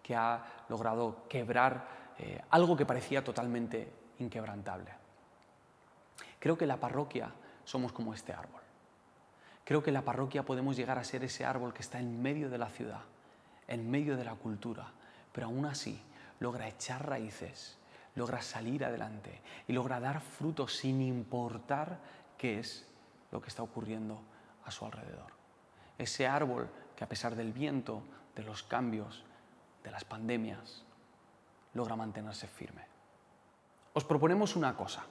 que 0.02 0.14
ha 0.14 0.44
logrado 0.68 1.22
quebrar 1.26 1.88
eh, 2.18 2.42
algo 2.50 2.76
que 2.76 2.84
parecía 2.84 3.24
totalmente 3.24 3.90
inquebrantable. 4.18 4.90
Creo 6.38 6.58
que 6.58 6.66
la 6.66 6.76
parroquia 6.76 7.32
somos 7.64 7.90
como 7.90 8.12
este 8.12 8.34
árbol. 8.34 8.60
Creo 9.64 9.82
que 9.82 9.90
la 9.90 10.02
parroquia 10.02 10.44
podemos 10.44 10.76
llegar 10.76 10.98
a 10.98 11.04
ser 11.04 11.24
ese 11.24 11.46
árbol 11.46 11.72
que 11.72 11.80
está 11.80 11.98
en 11.98 12.20
medio 12.20 12.50
de 12.50 12.58
la 12.58 12.68
ciudad, 12.68 13.00
en 13.68 13.90
medio 13.90 14.18
de 14.18 14.24
la 14.24 14.34
cultura, 14.34 14.92
pero 15.32 15.46
aún 15.46 15.64
así 15.64 15.98
logra 16.40 16.68
echar 16.68 17.08
raíces, 17.08 17.77
logra 18.18 18.42
salir 18.42 18.84
adelante 18.84 19.40
y 19.68 19.72
logra 19.72 20.00
dar 20.00 20.20
frutos 20.20 20.76
sin 20.76 21.00
importar 21.00 21.98
qué 22.36 22.58
es 22.58 22.86
lo 23.30 23.40
que 23.40 23.48
está 23.48 23.62
ocurriendo 23.62 24.20
a 24.64 24.70
su 24.70 24.84
alrededor. 24.84 25.32
Ese 25.96 26.26
árbol 26.26 26.68
que 26.96 27.04
a 27.04 27.08
pesar 27.08 27.36
del 27.36 27.52
viento, 27.52 28.02
de 28.34 28.42
los 28.42 28.64
cambios, 28.64 29.24
de 29.84 29.90
las 29.90 30.04
pandemias, 30.04 30.84
logra 31.74 31.96
mantenerse 31.96 32.48
firme. 32.48 32.82
Os 33.94 34.04
proponemos 34.04 34.56
una 34.56 34.76
cosa. 34.76 35.04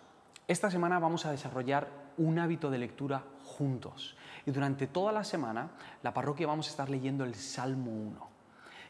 Esta 0.48 0.70
semana 0.70 1.00
vamos 1.00 1.26
a 1.26 1.32
desarrollar 1.32 1.88
un 2.18 2.40
hábito 2.40 2.70
de 2.70 2.78
lectura 2.78 3.24
juntos 3.46 4.18
y 4.46 4.52
durante 4.52 4.88
toda 4.88 5.12
la 5.12 5.24
semana 5.24 5.72
la 6.04 6.14
parroquia 6.14 6.48
vamos 6.48 6.68
a 6.68 6.72
estar 6.72 6.90
leyendo 6.90 7.24
el 7.24 7.36
Salmo 7.36 7.92
1. 7.92 8.38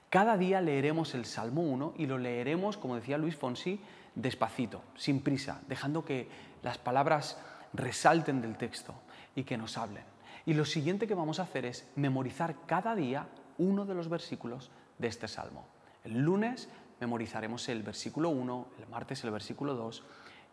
Cada 0.10 0.38
día 0.38 0.62
leeremos 0.62 1.14
el 1.16 1.26
Salmo 1.26 1.64
1 1.64 1.96
y 1.98 2.06
lo 2.06 2.18
leeremos, 2.18 2.78
como 2.78 2.96
decía 2.96 3.18
Luis 3.18 3.36
Fonsi, 3.36 3.82
despacito, 4.18 4.84
sin 4.96 5.22
prisa, 5.22 5.62
dejando 5.68 6.04
que 6.04 6.28
las 6.64 6.78
palabras 6.78 7.38
resalten 7.74 8.42
del 8.42 8.58
texto 8.58 8.96
y 9.36 9.44
que 9.44 9.58
nos 9.58 9.78
hablen. 9.78 10.04
Y 10.46 10.54
lo 10.54 10.66
siguiente 10.66 11.08
que 11.08 11.14
vamos 11.14 11.40
a 11.40 11.44
hacer 11.44 11.66
es 11.66 11.88
memorizar 11.96 12.56
cada 12.66 12.96
día 12.96 13.28
uno 13.58 13.86
de 13.86 13.94
los 13.94 14.10
versículos 14.10 14.72
de 14.98 15.08
este 15.08 15.28
Salmo. 15.28 15.68
El 16.04 16.20
lunes 16.20 16.70
memorizaremos 17.00 17.70
el 17.70 17.84
versículo 17.84 18.30
1, 18.30 18.68
el 18.80 18.88
martes 18.88 19.24
el 19.24 19.32
versículo 19.32 19.76
2 19.76 20.04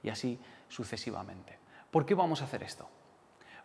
y 0.03 0.11
así 0.11 0.39
sucesivamente. 0.69 1.59
¿Por 1.91 2.05
qué 2.05 2.15
vamos 2.15 2.43
a 2.43 2.45
hacer 2.45 2.63
esto? 2.63 2.89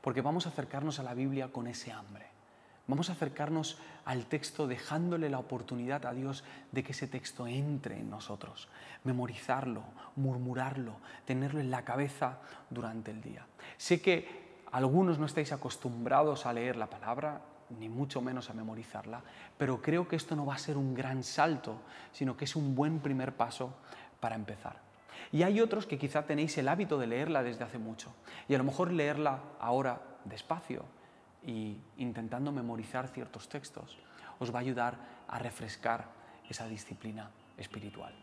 Porque 0.01 0.21
vamos 0.21 0.45
a 0.45 0.49
acercarnos 0.49 0.99
a 0.99 1.03
la 1.03 1.13
Biblia 1.13 1.49
con 1.51 1.67
ese 1.67 1.91
hambre. 1.91 2.27
Vamos 2.89 3.11
a 3.11 3.13
acercarnos 3.13 3.77
al 4.03 4.25
texto 4.25 4.65
dejándole 4.65 5.29
la 5.29 5.37
oportunidad 5.37 6.07
a 6.07 6.13
Dios 6.13 6.43
de 6.71 6.83
que 6.83 6.93
ese 6.93 7.05
texto 7.05 7.45
entre 7.45 7.99
en 7.99 8.09
nosotros, 8.09 8.67
memorizarlo, 9.03 9.83
murmurarlo, 10.15 10.93
tenerlo 11.23 11.59
en 11.59 11.69
la 11.69 11.85
cabeza 11.85 12.39
durante 12.71 13.11
el 13.11 13.21
día. 13.21 13.45
Sé 13.77 14.01
que 14.01 14.57
algunos 14.71 15.19
no 15.19 15.27
estáis 15.27 15.51
acostumbrados 15.51 16.47
a 16.47 16.53
leer 16.53 16.77
la 16.77 16.89
palabra, 16.89 17.41
ni 17.79 17.89
mucho 17.89 18.21
menos 18.21 18.49
a 18.49 18.55
memorizarla, 18.55 19.21
pero 19.55 19.83
creo 19.83 20.07
que 20.07 20.15
esto 20.15 20.35
no 20.35 20.47
va 20.47 20.55
a 20.55 20.57
ser 20.57 20.75
un 20.75 20.95
gran 20.95 21.21
salto, 21.21 21.81
sino 22.11 22.35
que 22.35 22.45
es 22.45 22.55
un 22.55 22.73
buen 22.73 23.01
primer 23.01 23.33
paso 23.35 23.71
para 24.19 24.33
empezar. 24.33 24.77
Y 25.31 25.43
hay 25.43 25.61
otros 25.61 25.85
que 25.85 25.99
quizá 25.99 26.25
tenéis 26.25 26.57
el 26.57 26.67
hábito 26.67 26.97
de 26.97 27.05
leerla 27.05 27.43
desde 27.43 27.65
hace 27.65 27.77
mucho, 27.77 28.11
y 28.47 28.55
a 28.55 28.57
lo 28.57 28.63
mejor 28.63 28.91
leerla 28.91 29.41
ahora 29.59 30.01
despacio 30.25 30.85
y 31.45 31.77
intentando 31.97 32.51
memorizar 32.51 33.07
ciertos 33.07 33.47
textos 33.47 33.97
os 34.39 34.53
va 34.53 34.59
a 34.59 34.61
ayudar 34.61 34.97
a 35.27 35.39
refrescar 35.39 36.05
esa 36.49 36.67
disciplina 36.67 37.29
espiritual. 37.57 38.13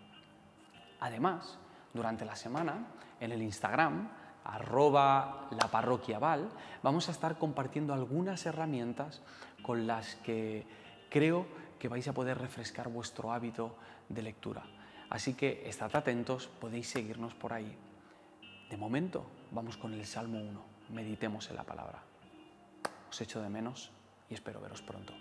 Además, 1.01 1.59
durante 1.93 2.25
la 2.25 2.37
semana, 2.37 2.87
en 3.21 3.33
el 3.33 3.43
Instagram, 3.43 4.09
arroba 4.45 5.49
la 5.51 5.69
parroquia 5.69 6.19
Val, 6.19 6.49
vamos 6.83 7.09
a 7.09 7.13
estar 7.13 7.39
compartiendo 7.39 7.93
algunas 7.93 8.47
herramientas 8.47 9.23
con 9.63 9.87
las 9.87 10.17
que 10.17 10.67
creo 11.11 11.47
que 11.79 11.89
vais 11.89 12.07
a 12.09 12.15
poder 12.15 12.39
refrescar 12.39 12.89
vuestro 12.89 13.33
hábito 13.33 13.77
de 14.09 14.23
lectura. 14.23 14.63
Así 15.11 15.35
que 15.35 15.69
estad 15.69 15.95
atentos, 15.95 16.49
podéis 16.49 16.89
seguirnos 16.89 17.35
por 17.35 17.53
ahí. 17.53 17.77
De 18.71 18.77
momento, 18.77 19.27
vamos 19.53 19.77
con 19.77 19.93
el 19.93 20.05
Salmo 20.07 20.41
1. 20.41 20.63
Meditemos 20.91 21.49
en 21.51 21.57
la 21.57 21.65
palabra. 21.65 22.03
Os 23.17 23.23
echo 23.23 23.41
de 23.41 23.49
menos 23.49 23.91
y 24.29 24.35
espero 24.35 24.61
veros 24.61 24.83
pronto. 24.83 25.15